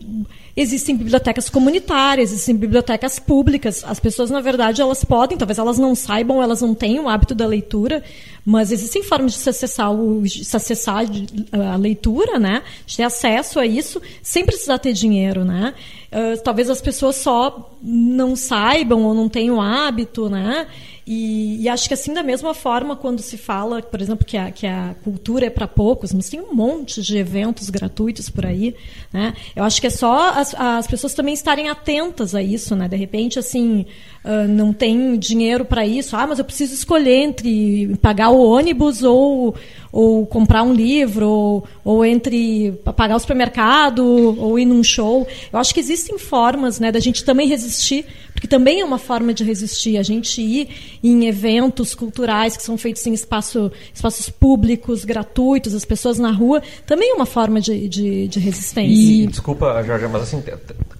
[0.60, 3.84] existem bibliotecas comunitárias, existem bibliotecas públicas.
[3.86, 7.32] As pessoas, na verdade, elas podem, talvez elas não saibam, elas não tenham o hábito
[7.32, 8.02] da leitura,
[8.44, 11.04] mas existem formas de se acessar, o, se acessar
[11.52, 12.62] a leitura, né?
[12.84, 15.74] De ter acesso a isso sem precisar ter dinheiro, né?
[16.10, 20.66] Uh, talvez as pessoas só não saibam ou não tenham hábito, né?
[21.10, 24.50] E, e, acho que assim, da mesma forma, quando se fala, por exemplo, que a,
[24.50, 28.74] que a cultura é para poucos, mas tem um monte de eventos gratuitos por aí,
[29.10, 29.32] né?
[29.56, 32.88] Eu acho que é só as, as pessoas também estarem atentas a isso, né?
[32.88, 33.86] De repente, assim,
[34.24, 39.02] uh, não tem dinheiro para isso, ah, mas eu preciso escolher entre pagar o ônibus
[39.02, 39.54] ou,
[39.92, 44.04] ou comprar um livro, ou, ou entre pagar o supermercado,
[44.38, 45.26] ou ir num show.
[45.52, 48.04] Eu acho que existem formas, né, da gente também resistir
[48.38, 49.98] porque também é uma forma de resistir.
[49.98, 50.68] A gente ir
[51.02, 56.62] em eventos culturais que são feitos em espaço, espaços públicos, gratuitos, as pessoas na rua,
[56.86, 59.24] também é uma forma de, de, de resistência.
[59.24, 60.40] E, desculpa, Jorge, mas assim,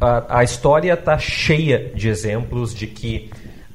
[0.00, 3.17] a, a história está cheia de exemplos de que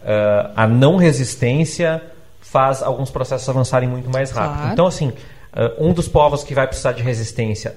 [0.04, 2.02] uh, a não resistência
[2.42, 4.58] faz alguns processos avançarem muito mais rápido.
[4.58, 4.74] Claro.
[4.74, 5.14] Então, assim, uh,
[5.80, 7.76] um dos povos que vai precisar de resistência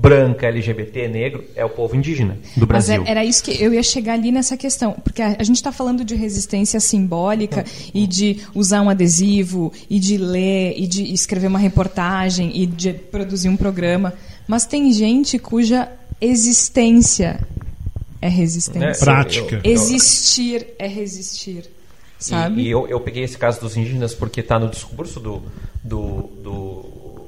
[0.00, 3.00] branca, LGBT, negro, é o povo indígena do Brasil.
[3.00, 5.70] Mas era isso que eu ia chegar ali nessa questão, porque a, a gente está
[5.70, 11.48] falando de resistência simbólica e de usar um adesivo, e de ler, e de escrever
[11.48, 14.14] uma reportagem, e de produzir um programa,
[14.48, 15.88] mas tem gente cuja
[16.20, 17.40] existência
[18.20, 19.02] é resistência.
[19.02, 19.56] É, Prática.
[19.56, 21.64] Eu, eu, existir é resistir.
[22.18, 22.60] Sabe?
[22.60, 25.42] E, e eu, eu, peguei esse caso dos indígenas porque está no discurso do,
[25.82, 27.26] do, do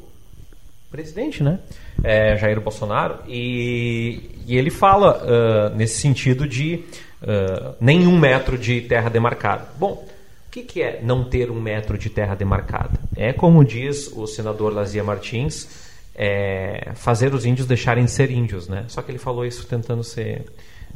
[0.90, 1.58] presidente, né?
[2.04, 6.84] É, Jair Bolsonaro, e, e ele fala uh, nesse sentido de
[7.22, 9.68] uh, nenhum metro de terra demarcada.
[9.78, 10.06] Bom,
[10.46, 13.00] o que, que, é não ter um metro de terra demarcada?
[13.16, 15.66] É como diz o senador Lazia Martins,
[16.14, 18.84] é, fazer os índios deixarem de ser índios, né?
[18.88, 20.44] Só que ele falou isso tentando ser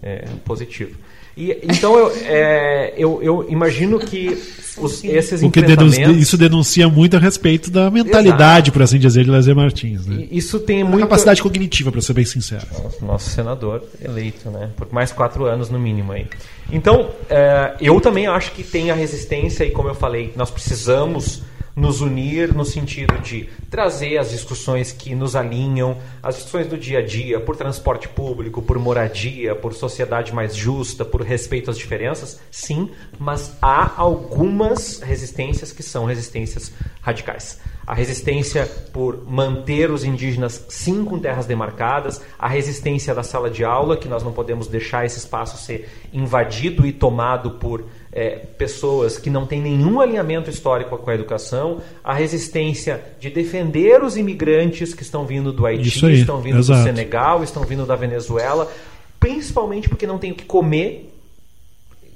[0.02, 0.96] é, positivo.
[1.36, 4.42] E, então eu, é, eu, eu, imagino que
[4.78, 8.72] os, esses o que denuncia, isso denuncia muito a respeito da mentalidade, Exato.
[8.72, 10.06] por assim dizer, de Lazer Martins.
[10.06, 10.26] Né?
[10.30, 12.66] Isso tem muita capacidade cognitiva, para ser bem sincero.
[13.02, 14.70] Nosso senador eleito, né?
[14.76, 16.26] Por mais quatro anos no mínimo aí.
[16.72, 21.42] Então, é, eu também acho que tem a resistência e como eu falei, nós precisamos
[21.76, 27.00] nos unir no sentido de trazer as discussões que nos alinham, as discussões do dia
[27.00, 32.40] a dia, por transporte público, por moradia, por sociedade mais justa, por respeito às diferenças,
[32.50, 37.60] sim, mas há algumas resistências que são resistências radicais.
[37.86, 43.64] A resistência por manter os indígenas sim com terras demarcadas, a resistência da sala de
[43.64, 47.84] aula, que nós não podemos deixar esse espaço ser invadido e tomado por
[48.16, 54.02] é, pessoas que não têm nenhum alinhamento histórico com a educação, a resistência de defender
[54.02, 56.80] os imigrantes que estão vindo do Haiti, aí, estão vindo exato.
[56.80, 58.72] do Senegal, estão vindo da Venezuela,
[59.20, 61.12] principalmente porque não têm o que comer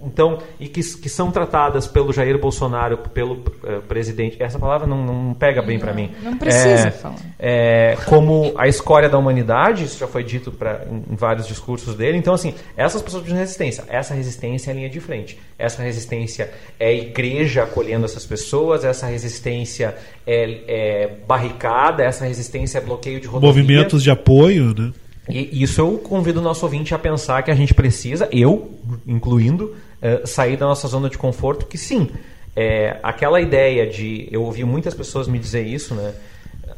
[0.02, 4.36] então e que, que são tratadas pelo Jair Bolsonaro, pelo uh, presidente.
[4.40, 6.10] Essa palavra não, não pega bem para mim.
[6.22, 7.16] Não precisa é, falar.
[7.38, 11.94] É, como a escória da humanidade, isso já foi dito pra, em, em, vários discursos
[11.94, 12.16] dele.
[12.16, 13.84] Então, assim, essas pessoas precisam de resistência.
[13.88, 15.38] Essa resistência é a linha de frente.
[15.58, 18.84] Essa resistência é a igreja acolhendo essas pessoas.
[18.84, 19.94] Essa resistência
[20.26, 22.02] é, é barricada.
[22.02, 23.48] Essa resistência é bloqueio de rodovia.
[23.48, 24.92] Movimentos de apoio, né?
[25.28, 28.74] E isso eu convido o nosso ouvinte a pensar que a gente precisa, eu
[29.06, 32.10] incluindo, uh, sair da nossa zona de conforto, que sim,
[32.56, 34.28] É, aquela ideia de.
[34.30, 36.12] Eu ouvi muitas pessoas me dizer isso, né?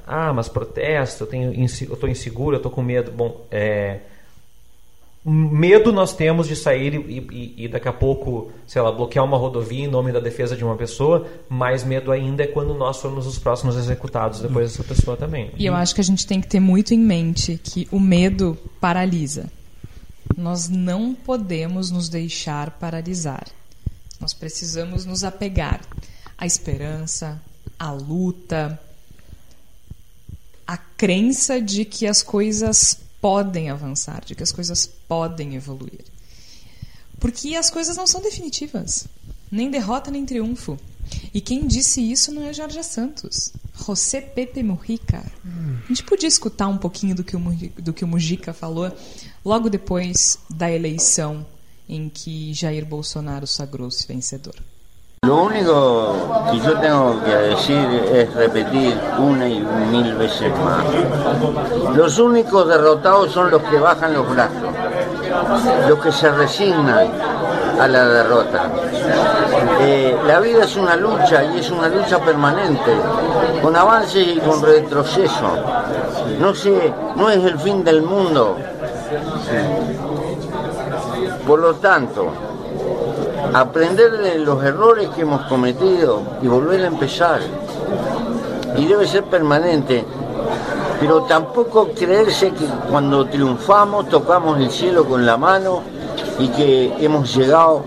[0.06, 3.10] Ah, mas protesto, eu, tenho, eu inseguro, eu tô com medo.
[3.10, 4.00] Bom, é,
[5.24, 9.36] medo nós temos de sair e, e- e daqui a pouco, sei lá, bloquear uma
[9.38, 13.26] rodovia em nome da defesa de uma pessoa, mais medo ainda é quando nós formos
[13.26, 15.50] os próximos executados depois dessa pessoa também.
[15.56, 18.58] E eu acho que a gente tem que ter muito em mente que o medo
[18.80, 19.46] paralisa.
[20.36, 23.46] Nós não podemos nos deixar paralisar.
[24.20, 25.80] Nós precisamos nos apegar
[26.38, 27.40] à esperança,
[27.78, 28.78] à luta,
[30.66, 36.04] à crença de que as coisas podem avançar, de que as coisas podem evoluir.
[37.18, 39.06] Porque as coisas não são definitivas.
[39.50, 40.78] Nem derrota, nem triunfo.
[41.34, 43.52] E quem disse isso não é Jorge Santos.
[43.86, 45.24] José Pepe Mujica.
[45.84, 48.90] A gente podia escutar um pouquinho do que, o, Muji- do que o Mujica falou
[49.44, 51.44] logo depois da eleição
[51.88, 54.54] em que Jair Bolsonaro sagrou-se vencedor.
[55.24, 60.84] Lo único que yo tengo que decir es repetir una y mil veces más.
[61.96, 64.74] Los únicos derrotados son los que bajan los brazos,
[65.88, 67.08] los que se resignan
[67.78, 68.70] a la derrota.
[69.80, 72.92] Eh, la vida es una lucha y es una lucha permanente,
[73.62, 75.56] con avances y con retroceso.
[76.40, 78.56] No sé, no es el fin del mundo.
[81.46, 82.28] Por lo tanto,
[83.52, 87.40] aprender de los errores que hemos cometido y volver a empezar.
[88.76, 90.04] Y debe ser permanente,
[91.00, 95.82] pero tampoco creerse que cuando triunfamos tocamos el cielo con la mano
[96.38, 97.82] y que hemos llegado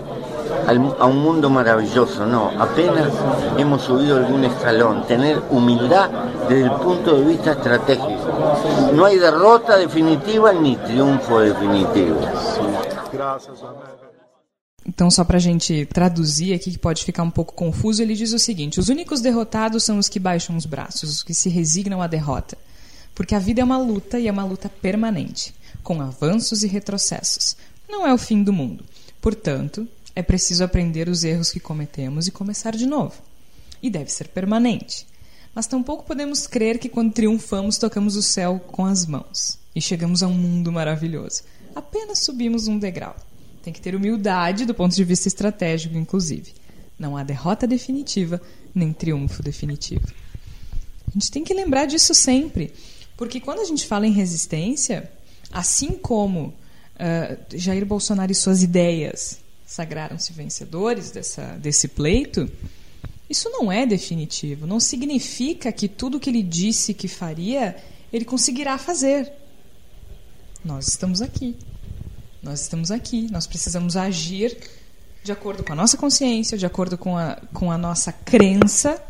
[0.98, 2.26] a un mundo maravilloso.
[2.26, 3.08] No, apenas
[3.56, 5.04] hemos subido algún escalón.
[5.06, 6.10] Tener humildad
[6.48, 8.10] desde el punto de vista estratégico.
[8.92, 12.18] No hay derrota definitiva ni triunfo definitivo.
[14.88, 18.32] Então, só para a gente traduzir aqui, que pode ficar um pouco confuso, ele diz
[18.32, 22.00] o seguinte: os únicos derrotados são os que baixam os braços, os que se resignam
[22.00, 22.56] à derrota.
[23.14, 27.56] Porque a vida é uma luta e é uma luta permanente, com avanços e retrocessos.
[27.88, 28.84] Não é o fim do mundo.
[29.20, 33.14] Portanto, é preciso aprender os erros que cometemos e começar de novo.
[33.82, 35.06] E deve ser permanente.
[35.54, 40.22] Mas tampouco podemos crer que quando triunfamos tocamos o céu com as mãos e chegamos
[40.22, 41.42] a um mundo maravilhoso.
[41.76, 43.14] Apenas subimos um degrau.
[43.62, 46.54] Tem que ter humildade do ponto de vista estratégico, inclusive.
[46.98, 48.40] Não há derrota definitiva,
[48.74, 50.06] nem triunfo definitivo.
[51.06, 52.72] A gente tem que lembrar disso sempre.
[53.14, 55.10] Porque quando a gente fala em resistência,
[55.52, 56.54] assim como
[56.98, 62.50] ah, Jair Bolsonaro e suas ideias sagraram-se vencedores dessa, desse pleito,
[63.28, 64.66] isso não é definitivo.
[64.66, 67.76] Não significa que tudo que ele disse que faria,
[68.10, 69.30] ele conseguirá fazer.
[70.66, 71.56] Nós estamos aqui.
[72.42, 73.28] Nós estamos aqui.
[73.30, 74.58] Nós precisamos agir
[75.22, 79.00] de acordo com a nossa consciência, de acordo com a, com a nossa crença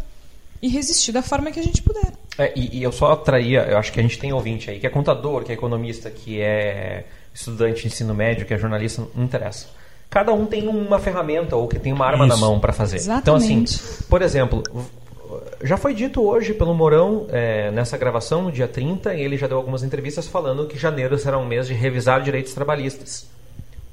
[0.61, 2.13] e resistir da forma que a gente puder.
[2.37, 4.87] É, e, e eu só traria, eu acho que a gente tem ouvinte aí, que
[4.87, 9.25] é contador, que é economista, que é estudante de ensino médio, que é jornalista, não
[9.25, 9.67] interessa.
[10.11, 12.45] Cada um tem uma ferramenta ou que tem uma arma na Isso.
[12.45, 12.97] mão para fazer.
[12.97, 13.23] Exatamente.
[13.23, 14.63] Então, assim, por exemplo,
[15.63, 19.47] já foi dito hoje pelo Mourão, é, nessa gravação, no dia 30, e ele já
[19.47, 23.29] deu algumas entrevistas falando que janeiro será um mês de revisar direitos trabalhistas.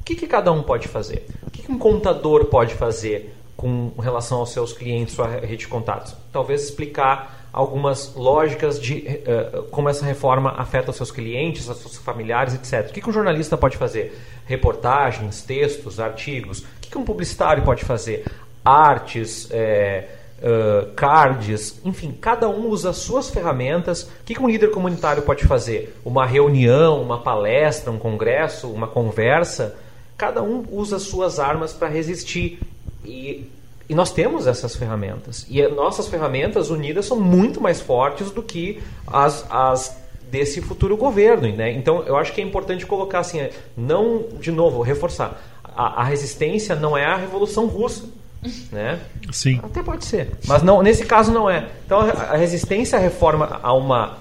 [0.01, 1.26] O que, que cada um pode fazer?
[1.47, 5.68] O que, que um contador pode fazer com relação aos seus clientes, sua rede de
[5.68, 6.16] contatos?
[6.32, 11.95] Talvez explicar algumas lógicas de eh, como essa reforma afeta os seus clientes, os seus
[11.97, 12.89] familiares, etc.
[12.89, 14.20] O que, que um jornalista pode fazer?
[14.45, 16.59] Reportagens, textos, artigos.
[16.59, 18.26] O que, que um publicitário pode fazer?
[18.66, 20.05] Artes, eh,
[20.46, 24.04] eh, cards, enfim, cada um usa as suas ferramentas.
[24.04, 25.98] O que, um líder comunitário pode fazer?
[26.04, 29.74] Uma reunião, uma palestra, um congresso, uma conversa.
[30.18, 32.60] Cada um usa as suas armas para resistir.
[33.06, 33.50] E,
[33.88, 35.46] e nós temos essas ferramentas.
[35.50, 39.98] E as nossas ferramentas unidas são muito mais fortes do que as, as
[40.30, 41.56] desse futuro governo.
[41.56, 41.72] Né?
[41.72, 45.41] Então, eu acho que é importante colocar assim, é, não, de novo, reforçar.
[45.64, 48.04] A, a resistência não é a Revolução Russa.
[48.72, 49.00] Né?
[49.32, 49.60] Sim.
[49.64, 50.32] Até pode ser.
[50.48, 51.68] Mas não, nesse caso não é.
[51.86, 54.18] Então, a, resistência à reforma, a uma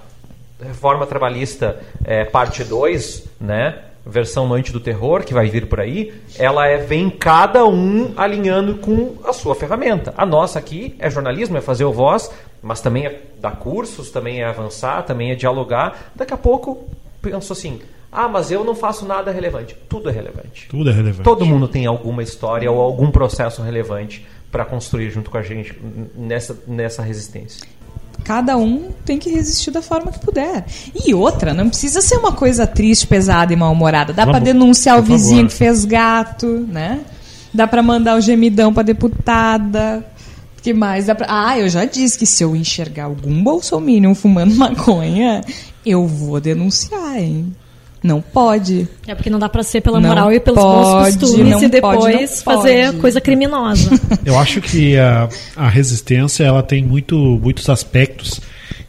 [0.61, 3.79] reforma trabalhista é, parte 2, né?
[4.05, 8.77] versão Noite do Terror, que vai vir por aí, ela é, vem cada um alinhando
[8.77, 10.13] com a sua ferramenta.
[10.17, 14.41] A nossa aqui é jornalismo, é fazer o voz, mas também é dar cursos, também
[14.41, 16.11] é avançar, também é dialogar.
[16.15, 16.89] Daqui a pouco,
[17.21, 17.81] penso assim,
[18.13, 19.75] ah, mas eu não faço nada relevante.
[19.89, 20.69] Tudo é relevante.
[20.69, 21.23] Tudo é relevante.
[21.23, 25.75] Todo mundo tem alguma história ou algum processo relevante para construir junto com a gente
[26.15, 27.67] nessa, nessa resistência.
[28.23, 30.67] Cada um tem que resistir da forma que puder.
[31.07, 34.13] E outra, não precisa ser uma coisa triste, pesada e mal-humorada.
[34.13, 35.51] Dá para denunciar o vizinho favor.
[35.51, 37.01] que fez gato, né?
[37.53, 40.07] Dá para mandar o gemidão para deputada.
[40.61, 41.27] que mais dá pra...
[41.31, 45.41] Ah, eu já disse que se eu enxergar algum bolsominion fumando maconha,
[45.85, 47.57] eu vou denunciar, hein?
[48.03, 48.89] Não pode.
[49.07, 51.63] É porque não dá pra ser pela Não moral e pelos pode, bons costumes não
[51.63, 52.99] e depois pode, não fazer pode.
[52.99, 53.91] coisa criminosa.
[54.27, 58.41] Eu acho que a, a resistência ela tem muito, muitos aspectos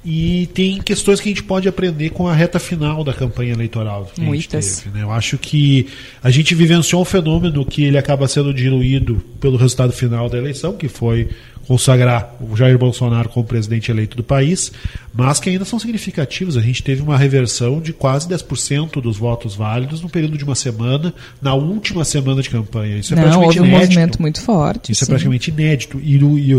[0.05, 4.05] e tem questões que a gente pode aprender com a reta final da campanha eleitoral.
[4.05, 4.82] que a gente Muitas.
[4.82, 5.03] teve, né?
[5.03, 5.88] Eu acho que
[6.22, 10.74] a gente vivenciou um fenômeno que ele acaba sendo diluído pelo resultado final da eleição,
[10.74, 11.30] que foi
[11.68, 14.72] consagrar o Jair Bolsonaro como presidente eleito do país,
[15.14, 16.57] mas que ainda são significativos.
[16.57, 20.55] A gente teve uma reversão de quase 10% dos votos válidos no período de uma
[20.55, 22.97] semana, na última semana de campanha.
[22.97, 23.89] Isso é Não, praticamente houve um inédito.
[23.93, 24.91] movimento muito forte.
[24.91, 25.11] Isso é sim.
[25.11, 25.99] praticamente inédito.
[26.03, 26.51] E, o- e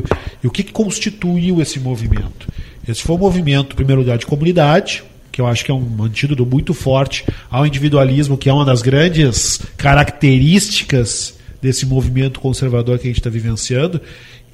[0.42, 2.48] e o que, que constituiu esse movimento?
[2.88, 5.02] Esse foi um movimento, em primeiro lugar, de comunidade,
[5.32, 8.82] que eu acho que é um antídoto muito forte ao individualismo, que é uma das
[8.82, 14.00] grandes características desse movimento conservador que a gente está vivenciando,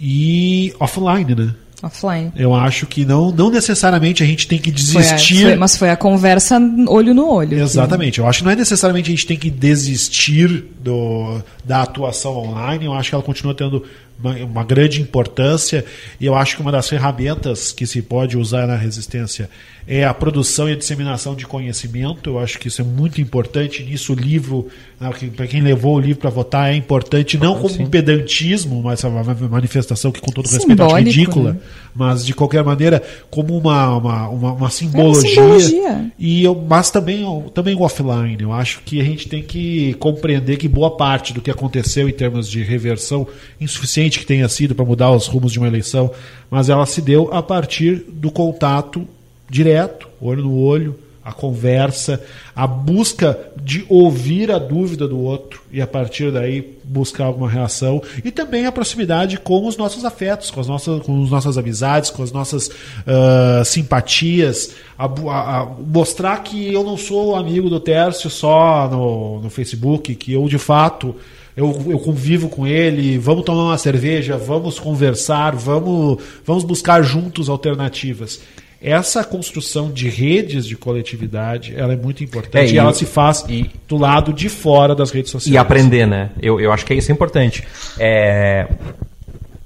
[0.01, 1.55] e offline, né?
[1.83, 2.31] Offline.
[2.37, 5.43] Eu acho que não, não necessariamente a gente tem que Foi a- desistir.
[5.45, 7.51] foi- mas foi a conversa olho no olho.
[7.51, 8.19] que- Exatamente.
[8.19, 12.85] Eu acho que não é necessariamente a gente tem que desistir do, da atuação online.
[12.85, 13.83] Eu acho que ela continua tendo
[14.23, 15.83] uma, uma grande importância.
[16.21, 19.49] E eu acho que uma das ferramentas que se pode usar na resistência
[19.93, 22.31] é a produção e a disseminação de conhecimento.
[22.31, 23.83] Eu acho que isso é muito importante.
[23.83, 24.69] Nisso, o livro,
[25.19, 29.03] que- para quem levou o livro para votar, é importante, não como um pedantismo, mas
[29.03, 31.53] é uma manifestação que, com todo respeito, acho Simbólico, ridícula.
[31.55, 31.59] né?
[31.93, 35.29] Mas, de qualquer maneira, como uma, uma, uma, uma simbologia.
[35.29, 36.13] simbologia.
[36.17, 38.37] E eu, mas também, também o offline.
[38.41, 42.13] Eu acho que a gente tem que compreender que boa parte do que aconteceu em
[42.13, 43.27] termos de reversão,
[43.61, 46.13] insuficiente que tenha sido para mudar os rumos de uma eleição,
[46.49, 49.05] mas ela se deu a partir do contato
[49.51, 52.21] direto, olho no olho, a conversa,
[52.57, 58.03] a busca de ouvir a dúvida do outro e a partir daí buscar alguma reação
[58.25, 62.09] e também a proximidade com os nossos afetos, com as nossas, com as nossas amizades,
[62.09, 62.71] com as nossas
[63.07, 69.41] ah, simpatias, a a- a mostrar que eu não sou amigo do Tércio só no,
[69.43, 71.15] no Facebook, que eu de fato
[71.57, 77.49] eu, eu convivo com ele, vamos tomar uma cerveja, vamos conversar, vamos, vamos buscar juntos
[77.51, 78.41] alternativas.
[78.83, 83.05] Essa construção de redes de coletividade ela é muito importante É, e, e ela se
[83.05, 83.45] faz
[83.87, 85.55] do lado de fora das redes sociais.
[85.55, 86.31] E aprender, né?
[86.41, 87.63] Eu, eu acho que isso é importante.
[87.99, 88.67] É,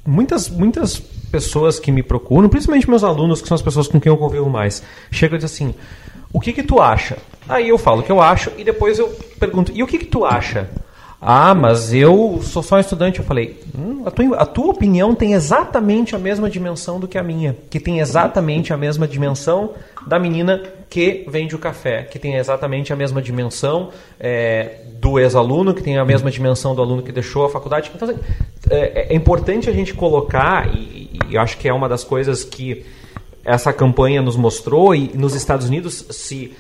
[0.05, 4.11] muitas, muitas pessoas que me procuram, principalmente meus alunos, que são as pessoas com quem
[4.11, 5.75] eu convivo mais, chegam e dizem assim:
[6.33, 7.17] o que que tu acha?
[7.49, 9.09] Aí eu falo o que eu acho e depois eu
[9.39, 10.69] pergunto: e o que que tu acha?
[11.27, 13.19] Ah, mas eu sou só estudante.
[13.19, 17.17] Eu falei: "Hum, a, tua, a tua opinião tem exatamente a mesma dimensão do que
[17.17, 19.71] a minha, que tem exatamente a mesma dimensão
[20.07, 23.89] da menina que vende o café, que tem exatamente a mesma dimensão
[24.21, 27.91] é, do ex-aluno, que tem a mesma dimensão do aluno que deixou a faculdade.
[27.95, 28.21] Então, assim,
[28.69, 32.85] é, é importante a gente colocar, e, e acho que é uma das coisas que
[33.43, 36.53] essa campanha nos mostrou, e nos Estados Unidos se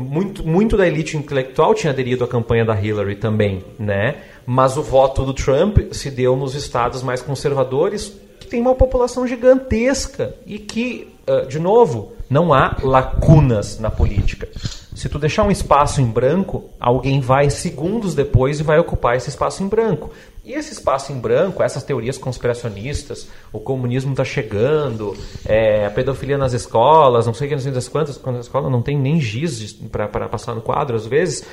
[0.00, 4.16] muito, muito da elite intelectual tinha aderido à campanha da Hillary também, né?
[4.46, 9.26] Mas o voto do Trump se deu nos estados mais conservadores, que tem uma população
[9.26, 14.48] gigantesca e que, ah, de novo, não há lacunas na política.
[14.94, 19.28] Se tu deixar um espaço em branco, alguém vai segundos depois e vai ocupar esse
[19.28, 20.10] espaço em branco.
[20.44, 26.36] E esse espaço em branco, essas teorias conspiracionistas, o comunismo está chegando, é, a pedofilia
[26.36, 29.20] nas escolas, não sei que, não sei das quantas, quando a escola não tem nem
[29.20, 31.44] giz para passar no quadro às vezes,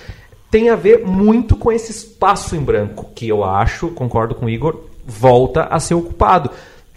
[0.50, 4.50] tem a ver muito com esse espaço em branco, que eu acho, concordo com o
[4.50, 6.50] Igor, volta a ser ocupado.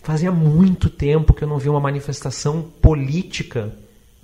[0.02, 3.70] Fazia muito tempo que eu não vi uma manifestação política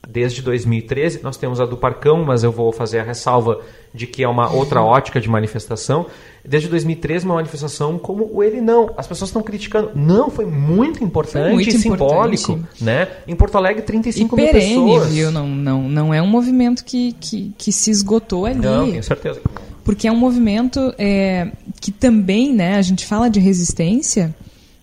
[0.09, 1.21] desde 2013.
[1.23, 3.61] Nós temos a do Parcão, mas eu vou fazer a ressalva
[3.93, 6.07] de que é uma outra ótica de manifestação.
[6.43, 8.91] Desde 2013, uma manifestação como o Ele Não.
[8.97, 9.91] As pessoas estão criticando.
[9.95, 12.53] Não, foi muito importante Foi muito e simbólico.
[12.53, 12.85] importante.
[12.85, 13.09] Né?
[13.27, 15.13] Em Porto Alegre, 35 e mil perene, pessoas.
[15.13, 15.31] viu?
[15.31, 18.61] Não, não, não é um movimento que, que, que se esgotou ali.
[18.61, 19.43] Não, tenho certeza.
[19.85, 21.51] Porque é um movimento é,
[21.81, 24.35] que também, né, a gente fala de resistência,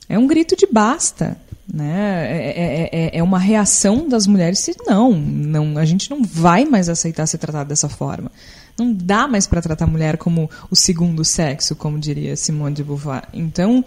[0.08, 1.38] é um grito de basta.
[1.76, 2.26] Né?
[2.32, 6.64] É, é, é- é uma reação das mulheres se não, não, a gente não vai
[6.64, 8.32] mais aceitar ser tratado dessa forma.
[8.80, 12.82] Não dá mais para tratar a mulher como o segundo sexo, como diria Simone de
[12.82, 13.24] Beauvoir.
[13.34, 13.84] Então,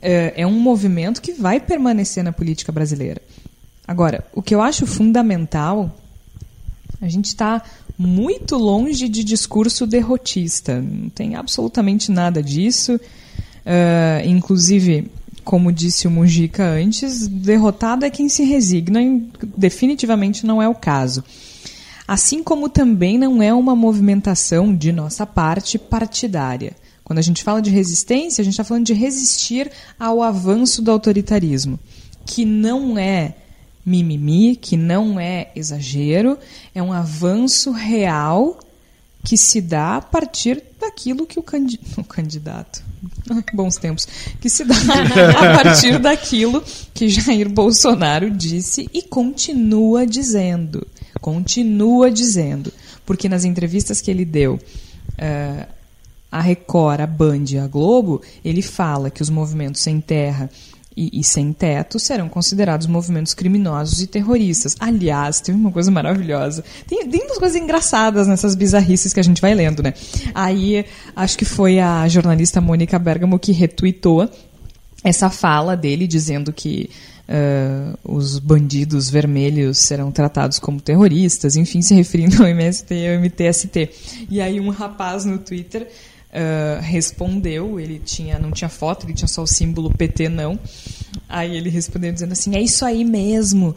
[0.00, 3.20] é, é um movimento que vai permanecer na política brasileira.
[3.86, 5.94] Agora, o que eu acho fundamental
[7.02, 7.62] a gente está
[7.98, 10.80] muito longe de discurso derrotista.
[10.80, 12.98] Não tem absolutamente nada disso.
[13.66, 15.10] Ah, inclusive,
[15.48, 19.02] como disse o Mujica antes, derrotado é quem se resigna.
[19.02, 19.26] e
[19.56, 21.24] definitivamente não é o caso.
[22.06, 26.76] Assim como também não é uma movimentação de nossa parte partidária.
[27.02, 30.90] Quando a gente fala de resistência, a gente está falando de resistir ao avanço do
[30.90, 31.80] autoritarismo,
[32.26, 33.34] que não é
[33.86, 36.36] mimimi, que não é exagero,
[36.74, 38.60] é um avanço real
[39.24, 42.82] que se dá a partir daquilo que o, candi o candidato,
[43.52, 44.06] bons tempos,
[44.40, 46.62] que se dá a partir daquilo
[46.94, 50.86] que Jair Bolsonaro disse e continua dizendo,
[51.20, 52.72] continua dizendo,
[53.04, 55.66] porque nas entrevistas que ele deu uh,
[56.30, 60.50] a Record, a Band e a Globo, ele fala que os movimentos sem terra
[60.98, 64.74] e, e, sem teto serão considerados movimentos criminosos e terroristas.
[64.80, 66.64] Aliás, teve uma coisa maravilhosa.
[66.88, 69.94] Tem, tem umas coisas engraçadas nessas bizarrices que a gente vai lendo, né?
[70.34, 70.84] Aí,
[71.14, 74.28] acho que foi a jornalista Mônica Bergamo que retuitou
[75.04, 76.90] essa fala dele dizendo que
[77.28, 83.20] uh, os bandidos vermelhos serão tratados como terroristas, enfim, se referindo ao MST e ao
[83.20, 83.90] MTST.
[84.28, 85.88] E aí um rapaz no Twitter
[86.32, 90.58] uh, respondeu, ele tinha não tinha foto, ele tinha só o símbolo PT não.
[91.28, 93.68] Aí ele respondeu dizendo assim: é isso aí mesmo,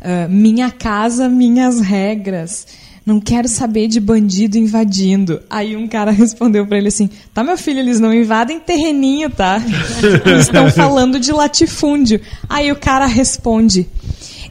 [0.00, 2.66] uh, minha casa, minhas regras.
[3.06, 5.42] Não quero saber de bandido invadindo.
[5.50, 9.62] Aí um cara respondeu para ele assim: Tá, meu filho, eles não invadem terreninho, tá?
[10.24, 12.20] Eles estão falando de latifúndio.
[12.48, 13.86] Aí o cara responde: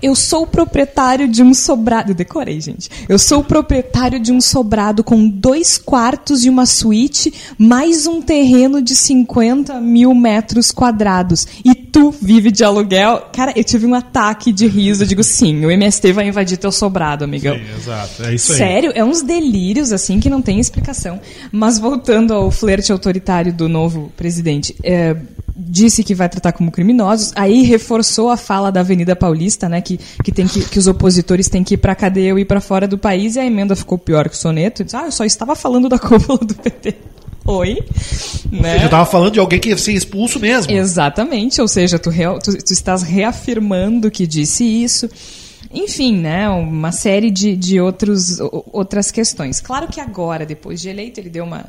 [0.03, 2.11] eu sou proprietário de um sobrado.
[2.11, 2.89] Eu decorei, gente.
[3.07, 8.81] Eu sou proprietário de um sobrado com dois quartos e uma suíte, mais um terreno
[8.81, 11.47] de 50 mil metros quadrados.
[11.63, 13.29] E tu vive de aluguel.
[13.31, 15.03] Cara, eu tive um ataque de riso.
[15.03, 17.55] Eu digo, sim, o MST vai invadir teu sobrado, amigão.
[17.55, 18.23] Sim, exato.
[18.23, 18.57] É isso aí.
[18.57, 21.21] Sério, é uns delírios, assim, que não tem explicação.
[21.49, 24.75] Mas voltando ao flerte autoritário do novo presidente.
[24.83, 25.15] É,
[25.55, 29.99] disse que vai tratar como criminosos, aí reforçou a fala da Avenida Paulista, né, que,
[30.23, 32.87] que, tem que, que os opositores têm que ir para cadeia ou ir para fora
[32.87, 34.83] do país, e a emenda ficou pior que o soneto.
[34.83, 36.95] Disse, ah, eu só estava falando da cúpula do PT.
[37.45, 37.83] Oi?
[38.49, 38.81] Né?
[38.81, 40.71] Eu estava falando de alguém que ia ser expulso mesmo.
[40.71, 45.09] Exatamente, ou seja, tu, real, tu, tu estás reafirmando que disse isso.
[45.73, 48.39] Enfim, né, uma série de, de outros,
[48.71, 49.59] outras questões.
[49.59, 51.65] Claro que agora, depois de eleito, ele deu uma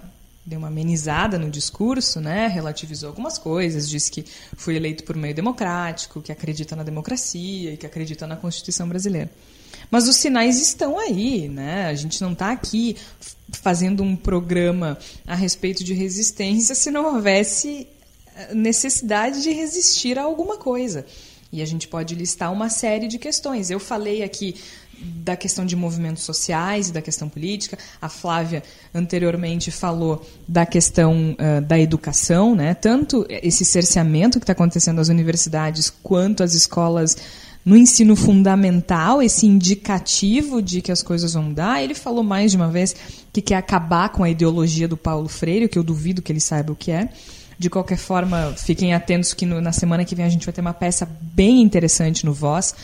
[0.47, 2.47] deu uma amenizada no discurso, né?
[2.49, 4.25] relativizou algumas coisas, disse que
[4.57, 9.31] foi eleito por meio democrático, que acredita na democracia e que acredita na Constituição brasileira.
[9.91, 11.87] Mas os sinais estão aí, né?
[11.87, 12.97] A gente não está aqui
[13.53, 17.87] fazendo um programa a respeito de resistência se não houvesse
[18.35, 21.07] eh, necessidade de resistir a alguma coisa.
[21.53, 23.71] E a gente pode listar uma série de questões.
[23.71, 24.57] Eu falei aqui
[25.05, 27.79] da questão de movimentos sociais e da questão política.
[28.01, 28.63] A Flávia
[28.95, 32.75] anteriormente falou da questão uh, da educação, né?
[32.75, 37.17] tanto esse cerceamento que está acontecendo nas universidades quanto as escolas
[37.65, 41.83] no ensino fundamental, esse indicativo de que as coisas vão dar.
[41.83, 42.95] Ele falou mais de uma vez
[43.33, 46.73] que quer acabar com a ideologia do Paulo Freire, que eu duvido que ele saiba
[46.73, 47.09] o que é.
[47.59, 50.61] De qualquer forma, fiquem atentos que no, na semana que vem a gente vai ter
[50.61, 52.75] uma peça bem interessante no Voz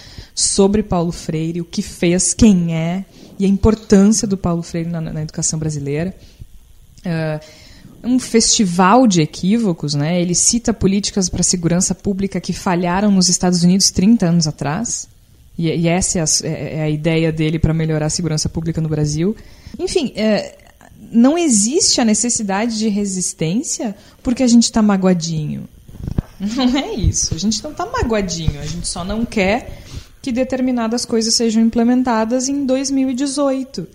[0.41, 3.05] sobre Paulo Freire, o que fez, quem é
[3.39, 6.15] e a importância do Paulo Freire na, na educação brasileira.
[7.01, 7.45] Uh,
[8.03, 10.21] um festival de equívocos, né?
[10.21, 15.09] Ele cita políticas para segurança pública que falharam nos Estados Unidos 30 anos atrás.
[15.59, 18.81] E, e essa é a, é, é a, ideia dele para melhorar a segurança pública
[18.81, 19.37] no Brasil.
[19.79, 20.57] Enfim, é,
[21.13, 25.69] não existe a necessidade de resistência porque a gente está magoadinho.
[26.41, 27.35] Não é isso.
[27.35, 28.59] A gente não está magoadinho.
[28.61, 29.83] A gente só não quer
[30.23, 33.87] que determinadas coisas sejam implementadas em 2018.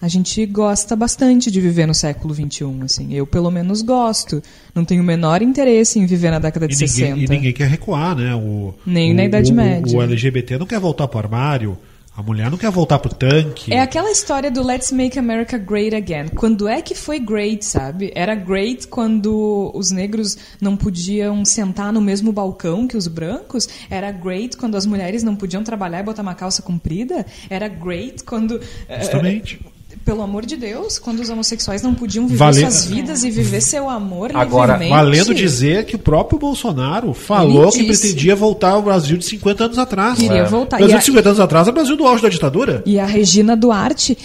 [0.00, 3.14] A gente gosta bastante de viver no século XXI, assim.
[3.14, 4.42] Eu, pelo menos, gosto.
[4.74, 7.18] Não tenho o menor interesse em viver na década de e ninguém, 60.
[7.20, 8.34] E ninguém quer recuar, né?
[8.34, 9.96] O, Nem o, na Idade o, Média.
[9.96, 11.78] O LGBT não quer voltar para o armário.
[12.16, 13.74] A mulher não quer voltar pro tanque.
[13.74, 16.28] É aquela história do Let's Make America Great Again.
[16.28, 18.12] Quando é que foi great, sabe?
[18.14, 23.68] Era great quando os negros não podiam sentar no mesmo balcão que os brancos?
[23.90, 27.26] Era great quando as mulheres não podiam trabalhar e botar uma calça comprida?
[27.50, 28.60] Era great quando.
[29.00, 29.56] Justamente.
[29.56, 29.73] Uh,
[30.04, 33.88] pelo amor de Deus, quando os homossexuais não podiam viver suas vidas e viver seu
[33.88, 34.90] amor Agora, livremente.
[34.90, 39.78] valendo dizer que o próprio Bolsonaro falou que pretendia voltar ao Brasil de 50 anos
[39.78, 40.18] atrás.
[40.18, 40.44] Queria é.
[40.44, 40.76] voltar.
[40.76, 42.82] O Brasil de 50 anos atrás é o Brasil do auge da ditadura.
[42.84, 44.16] E a Regina Duarte,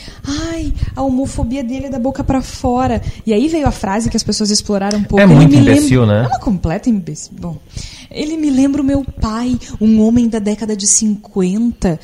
[0.52, 3.02] ai, a homofobia dele é da boca para fora.
[3.26, 5.22] E aí veio a frase que as pessoas exploraram um pouco.
[5.22, 6.24] É muito imbecil, lembra...
[6.24, 6.26] né?
[6.26, 7.32] É uma completa imbecil.
[7.40, 7.58] Bom,
[8.12, 12.00] ele me lembra o meu pai, um homem da década de 50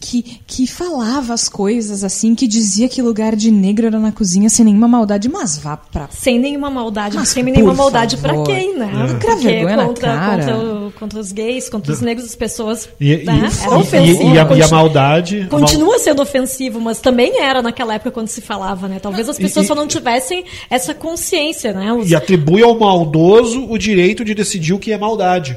[0.00, 4.48] que, que falava as coisas assim, que dizia que lugar de negro era na cozinha
[4.48, 6.08] sem nenhuma maldade, mas vá pra.
[6.10, 8.46] Sem nenhuma maldade, Mas, sem nenhuma maldade pra favor.
[8.46, 8.90] quem, né?
[9.10, 9.14] É.
[9.14, 10.36] Porque vergonha na contra, cara.
[10.44, 12.88] Contra, o- contra os gays, contra os negros, as pessoas.
[13.00, 13.50] E, né?
[13.50, 14.22] e- Era e- ofensivo.
[14.34, 15.36] e a, e a maldade.
[15.36, 18.98] a mal- Continua sendo ofensivo, mas também era naquela época quando se falava, né?
[19.00, 21.92] Talvez as E- pessoas e- só não tivessem essa consciência, né?
[21.92, 25.56] Os- E atribui ao maldoso o direito de decidir o que é maldade.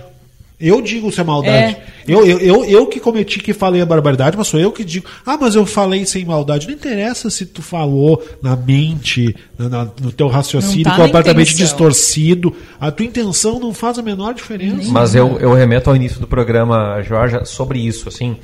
[0.60, 1.78] Eu digo se é maldade.
[1.78, 1.84] É.
[2.06, 5.06] Eu, eu, eu, eu que cometi que falei a barbaridade, mas sou eu que digo.
[5.26, 6.68] Ah, mas eu falei sem maldade.
[6.68, 12.54] Não interessa se tu falou na mente, na- na- no teu raciocínio tá completamente distorcido.
[12.80, 14.92] A tua intenção não faz a menor diferença.
[14.92, 18.36] Mas eu, eu remeto ao início do programa, Jorge, sobre isso, assim,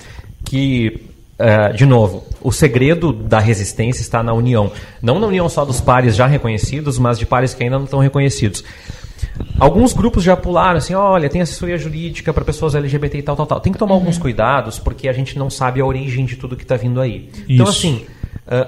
[0.45, 1.01] que,
[1.37, 4.71] eh, de novo, o segredo da resistência está na união.
[5.01, 7.99] Não na união só dos pares já reconhecidos, mas de pares que ainda não estão
[7.99, 8.63] reconhecidos.
[9.59, 13.45] Alguns grupos já pularam assim, olha, tem assessoria jurídica para pessoas LGBT e tal, tal,
[13.45, 13.59] tal.
[13.59, 16.63] Tem que tomar alguns cuidados, porque a gente não sabe a origem de tudo que
[16.63, 17.29] está vindo aí.
[17.47, 17.77] Então, Isso.
[17.77, 18.05] assim,
[18.47, 18.67] ah,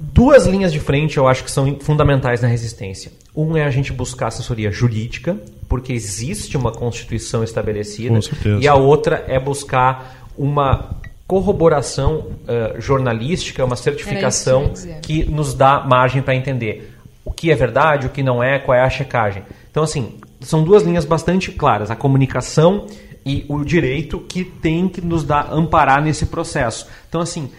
[0.00, 3.12] duas linhas de frente eu acho que são fundamentais na resistência.
[3.34, 5.36] Um é a gente buscar assessoria jurídica,
[5.68, 8.14] porque existe uma constituição estabelecida.
[8.14, 8.58] Com certeza.
[8.60, 10.96] E a outra é buscar uma
[11.26, 16.92] corroboração ah, jornalística, uma certificação que que nos dá margem para entender
[17.24, 19.42] o que é verdade, o que não é, qual é a checagem.
[19.72, 22.86] Então, assim, são duas linhas bastante claras: a comunicação
[23.26, 26.86] e o direito que tem que nos dar amparar nesse processo.
[27.08, 27.50] Então, assim,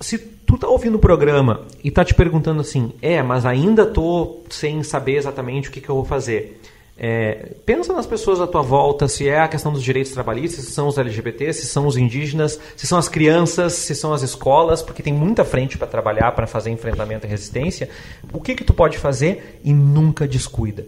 [0.00, 4.40] se tu tá ouvindo o programa e tá te perguntando assim, é, mas ainda tô
[4.50, 6.60] sem saber exatamente o que, que eu vou fazer.
[6.96, 10.70] É, pensa nas pessoas à tua volta, se é a questão dos direitos trabalhistas, se
[10.70, 14.80] são os LGBT, se são os indígenas, se são as crianças, se são as escolas,
[14.80, 17.88] porque tem muita frente para trabalhar, para fazer enfrentamento e resistência.
[18.32, 20.86] O que que tu pode fazer e nunca descuida?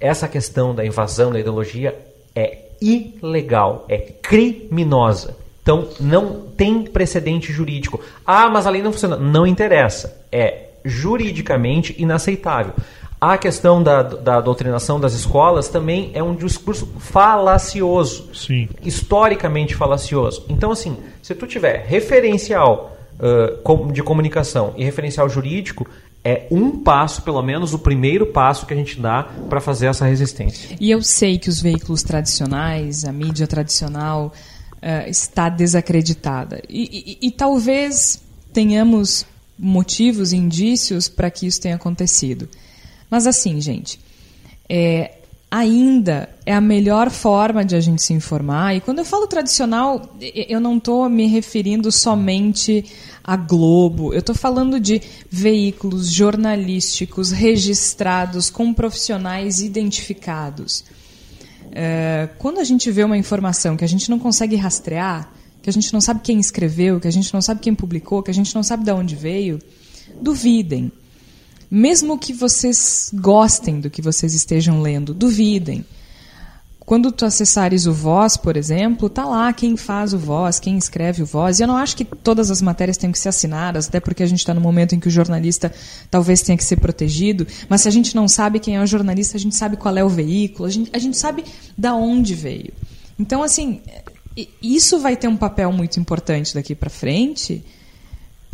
[0.00, 1.96] Essa questão da invasão da ideologia
[2.34, 5.36] é ilegal, é criminosa.
[5.62, 8.00] Então não tem precedente jurídico.
[8.24, 9.16] Ah, mas a lei não funciona.
[9.16, 10.22] Não interessa.
[10.30, 12.72] É juridicamente inaceitável.
[13.20, 18.28] A questão da, da doutrinação das escolas também é um discurso falacioso.
[18.34, 18.68] Sim.
[18.84, 20.44] Historicamente falacioso.
[20.48, 22.94] Então, assim, se tu tiver referencial
[23.64, 25.86] com- de comunicação e referencial jurídico,
[26.26, 30.04] é um passo, pelo menos o primeiro passo que a gente dá para fazer essa
[30.04, 30.76] resistência.
[30.80, 34.32] E eu sei que os veículos tradicionais, a mídia tradicional,
[34.82, 36.60] eh, está desacreditada.
[36.68, 38.20] E, e- e talvez
[38.52, 39.24] tenhamos
[39.58, 42.48] motivos, indícios para que isso tenha acontecido.
[43.08, 44.00] Mas assim, gente,
[44.68, 45.12] é,
[45.56, 48.76] ainda é a melhor forma de a gente se informar.
[48.76, 52.84] E quando eu falo tradicional, eu não estou me referindo somente
[53.24, 54.12] a Globo.
[54.12, 55.00] Eu estou falando de
[55.30, 60.84] veículos jornalísticos registrados com profissionais identificados.
[61.72, 65.32] É, quando a gente vê uma informação que a gente não consegue rastrear,
[65.62, 68.30] que a gente não sabe quem escreveu, que a gente não sabe quem publicou, que
[68.30, 69.58] a gente não sabe de onde veio,
[70.20, 70.92] duvidem.
[71.70, 75.84] Mesmo que vocês gostem do que vocês estejam lendo, duvidem.
[76.86, 81.20] Quando tu acessares o Voz, por exemplo, tá lá quem faz o Voz, quem escreve
[81.20, 81.58] o Voz.
[81.58, 84.26] E eu não acho que todas as matérias tenham que ser assinadas, até porque a
[84.26, 85.74] gente está no momento em que o jornalista
[86.08, 87.44] talvez tenha que ser protegido.
[87.68, 90.04] Mas se a gente não sabe quem é o jornalista, a gente sabe qual é
[90.04, 91.44] o veículo, a gente, a gente sabe
[91.76, 92.72] da onde veio.
[93.18, 93.80] Então, assim,
[94.62, 97.64] isso vai ter um papel muito importante daqui para frente,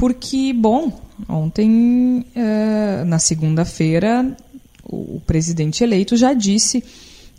[0.03, 4.37] porque, bom, ontem, eh, na segunda-feira,
[4.83, 6.83] o, o presidente eleito já disse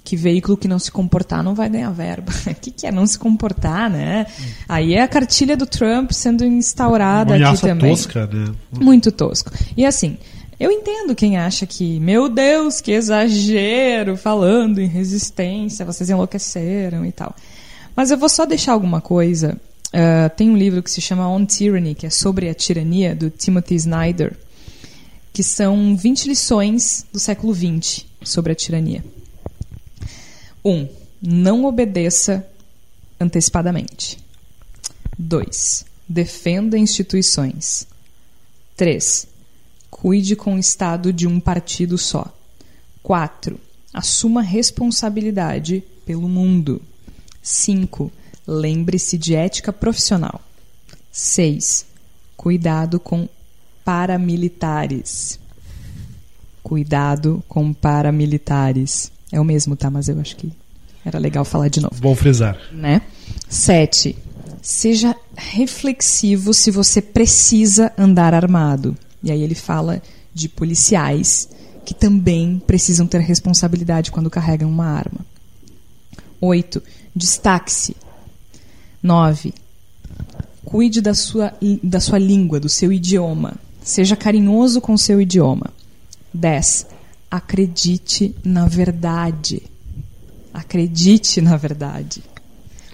[0.02, 2.32] que veículo que não se comportar não vai ganhar verba.
[2.50, 4.28] O que, que é não se comportar, né?
[4.66, 7.90] Aí é a cartilha do Trump sendo instaurada Uma aqui também.
[7.92, 8.56] tosca, né?
[8.80, 9.52] Muito tosco.
[9.76, 10.18] E assim,
[10.58, 17.12] eu entendo quem acha que, meu Deus, que exagero falando em resistência, vocês enlouqueceram e
[17.12, 17.36] tal.
[17.94, 19.60] Mas eu vou só deixar alguma coisa.
[19.94, 23.30] Ah, tem um livro que se chama On Tyranny, que é sobre a tirania, do
[23.30, 24.36] Timothy Snyder,
[25.32, 29.06] que são 20 lições do século XX sobre a tirania.
[30.66, 30.88] Um,
[31.22, 32.48] não obedeça
[33.20, 34.18] antecipadamente.
[35.18, 35.86] 2.
[36.10, 37.88] Defenda instituições.
[38.76, 39.28] 3.
[39.92, 42.36] Cuide com o Estado de um partido só.
[43.04, 43.60] 4.
[43.94, 46.82] Assuma responsabilidade pelo mundo.
[47.44, 48.12] 5.
[48.48, 50.42] Lembre-se de ética profissional.
[51.12, 51.86] 6.
[52.36, 53.28] Cuidado com
[53.86, 55.40] paramilitares.
[56.62, 59.12] Cuidado com paramilitares.
[59.32, 59.90] É o mesmo, tá?
[59.90, 60.52] Mas eu acho que
[61.06, 62.58] era legal falar de novo Bom frisar.
[62.72, 63.02] né?
[63.50, 64.16] Sete,
[64.62, 68.96] seja reflexivo se você precisa andar armado.
[69.22, 70.02] E aí ele fala
[70.34, 71.50] de policiais
[71.86, 75.26] que também precisam ter responsabilidade quando carregam uma arma.
[76.40, 76.82] Oito,
[77.16, 77.96] destaque-se.
[79.04, 79.54] Nove,
[80.74, 83.54] Cuide da sua, da sua língua, do seu idioma.
[83.84, 85.72] Seja carinhoso com o seu idioma.
[86.34, 86.88] 10.
[87.30, 89.62] Acredite na verdade.
[90.54, 92.24] Acredite na verdade.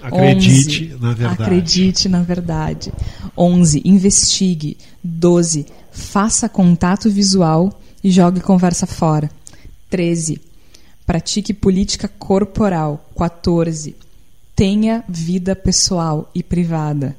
[0.01, 1.41] Acredite 11, na verdade.
[1.41, 2.93] Acredite na verdade.
[3.37, 3.81] 11.
[3.85, 4.77] Investigue.
[5.03, 5.65] 12.
[5.91, 9.29] Faça contato visual e jogue conversa fora.
[9.89, 10.41] 13.
[11.05, 13.09] Pratique política corporal.
[13.15, 13.95] 14.
[14.59, 17.15] Tenha vida pessoal e privada.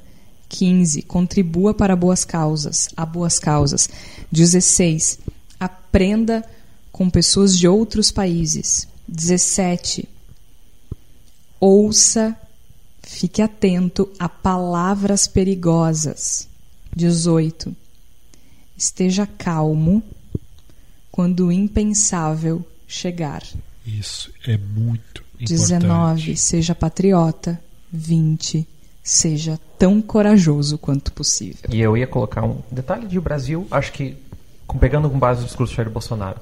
[0.50, 1.00] 15.
[1.00, 3.88] Contribua para boas causas, a boas causas.
[4.30, 5.18] 16.
[5.58, 6.44] Aprenda
[6.92, 8.86] com pessoas de outros países.
[9.08, 10.06] 17.
[11.58, 12.36] Ouça,
[13.02, 16.46] fique atento a palavras perigosas.
[16.94, 17.74] 18.
[18.76, 20.02] Esteja calmo
[21.10, 23.42] quando o impensável chegar.
[23.86, 26.26] Isso é muito importante.
[26.26, 26.36] 19.
[26.36, 27.60] Seja patriota.
[27.92, 28.66] 20.
[29.02, 31.68] Seja tão corajoso quanto possível.
[31.70, 34.16] E eu ia colocar um detalhe de Brasil, acho que
[34.78, 36.38] pegando com base no discurso do Jair Bolsonaro.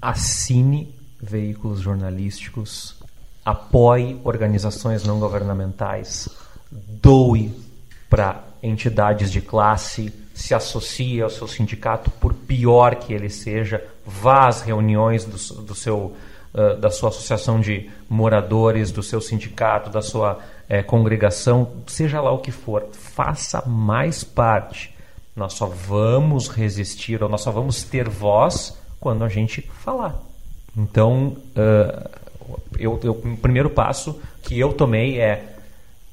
[0.00, 2.96] Assine veículos jornalísticos,
[3.44, 6.28] apoie organizações não governamentais,
[6.70, 7.54] doe
[8.08, 14.48] para entidades de classe, se associe ao seu sindicato, por pior que ele seja, vá
[14.48, 16.14] às reuniões do, do seu,
[16.76, 20.38] da sua associação de moradores, do seu sindicato, da sua
[20.68, 24.94] eh, congregação, seja lá o que for, faça mais parte.
[25.34, 30.14] Nós só vamos resistir, ou nós só vamos ter voz quando a gente falar.
[30.76, 32.10] Então, ah,
[32.78, 35.55] eu, eu- o primeiro passo que eu tomei é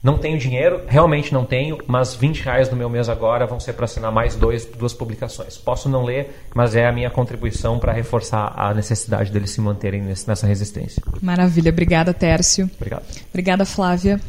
[0.03, 3.71] não tenho dinheiro, realmente não tenho, mas 20 reais do meu mês agora vão ser
[3.71, 5.57] para assinar mais dois, duas publicações.
[5.57, 10.01] Posso não ler, mas é a minha contribuição para reforçar a necessidade deles se manterem
[10.01, 11.01] nessa resistência.
[11.21, 11.69] Maravilha.
[11.71, 12.69] Obrigada, Tércio.
[12.75, 13.03] Obrigado.
[13.29, 14.19] Obrigada, Flávia.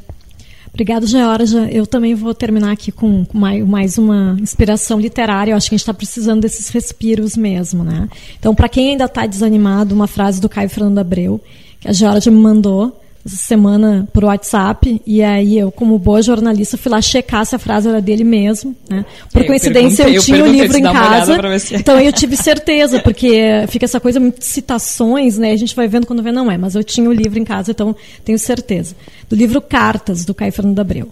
[0.72, 1.68] Obrigada, Georgia.
[1.70, 5.52] Eu também vou terminar aqui com mai- mais uma inspiração literária.
[5.52, 8.08] Eu acho que a gente está precisando desses respiros mesmo, né?
[8.38, 11.40] Então, para quem ainda está desanimado, uma frase do Caio Fernando Abreu,
[11.80, 16.76] que a Georgia me mandou essa semana por WhatsApp, e aí eu, como boa jornalista,
[16.76, 19.04] fui lá checar se a frase era dele mesmo, né?
[19.32, 21.76] Por Eu coincidência, eu tinha o livro em casa, é.
[21.78, 25.52] então eu tive certeza, porque fica essa coisa muito de citações, né?
[25.52, 27.70] A gente vai vendo quando vê, não é, mas eu tinha o livro em casa,
[27.70, 28.94] então tenho certeza.
[29.28, 31.10] Do livro Cartas, do Caio Fernando Abreu.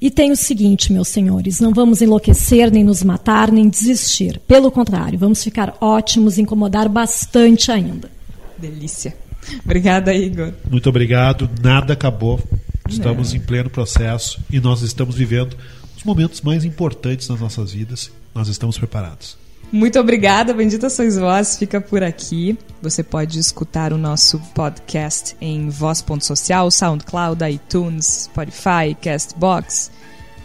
[0.00, 4.40] E tem o seguinte, meus senhores, não vamos enlouquecer, nem nos matar, nem desistir.
[4.46, 8.10] Pelo contrário, vamos ficar ótimos, incomodar bastante ainda.
[8.56, 9.16] Delícia.
[9.64, 10.52] Obrigada, Igor.
[10.70, 11.48] Muito obrigado.
[11.62, 12.40] Nada acabou.
[12.88, 15.56] Estamos em pleno processo e nós estamos vivendo
[15.96, 18.10] os momentos mais importantes das nossas vidas.
[18.34, 19.38] Nós estamos preparados.
[19.72, 22.56] Muito obrigada, Bendita Sois Vós, fica por aqui.
[22.80, 29.90] Você pode escutar o nosso podcast em voz.social, SoundCloud, iTunes, Spotify, Castbox.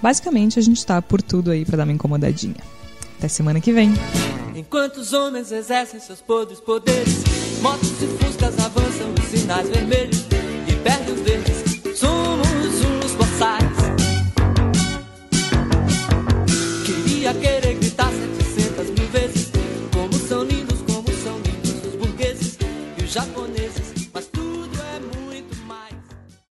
[0.01, 2.55] Basicamente, a gente tá por tudo aí pra dar uma incomodadinha.
[3.17, 3.93] Até semana que vem.
[4.55, 7.21] Enquanto os homens exercem seus podres poderes,
[7.61, 10.25] Motos e fuscas avançam, sinais vermelhos
[10.65, 13.77] e perdem os dedos, Somos uns boçais.
[16.85, 17.58] Queria que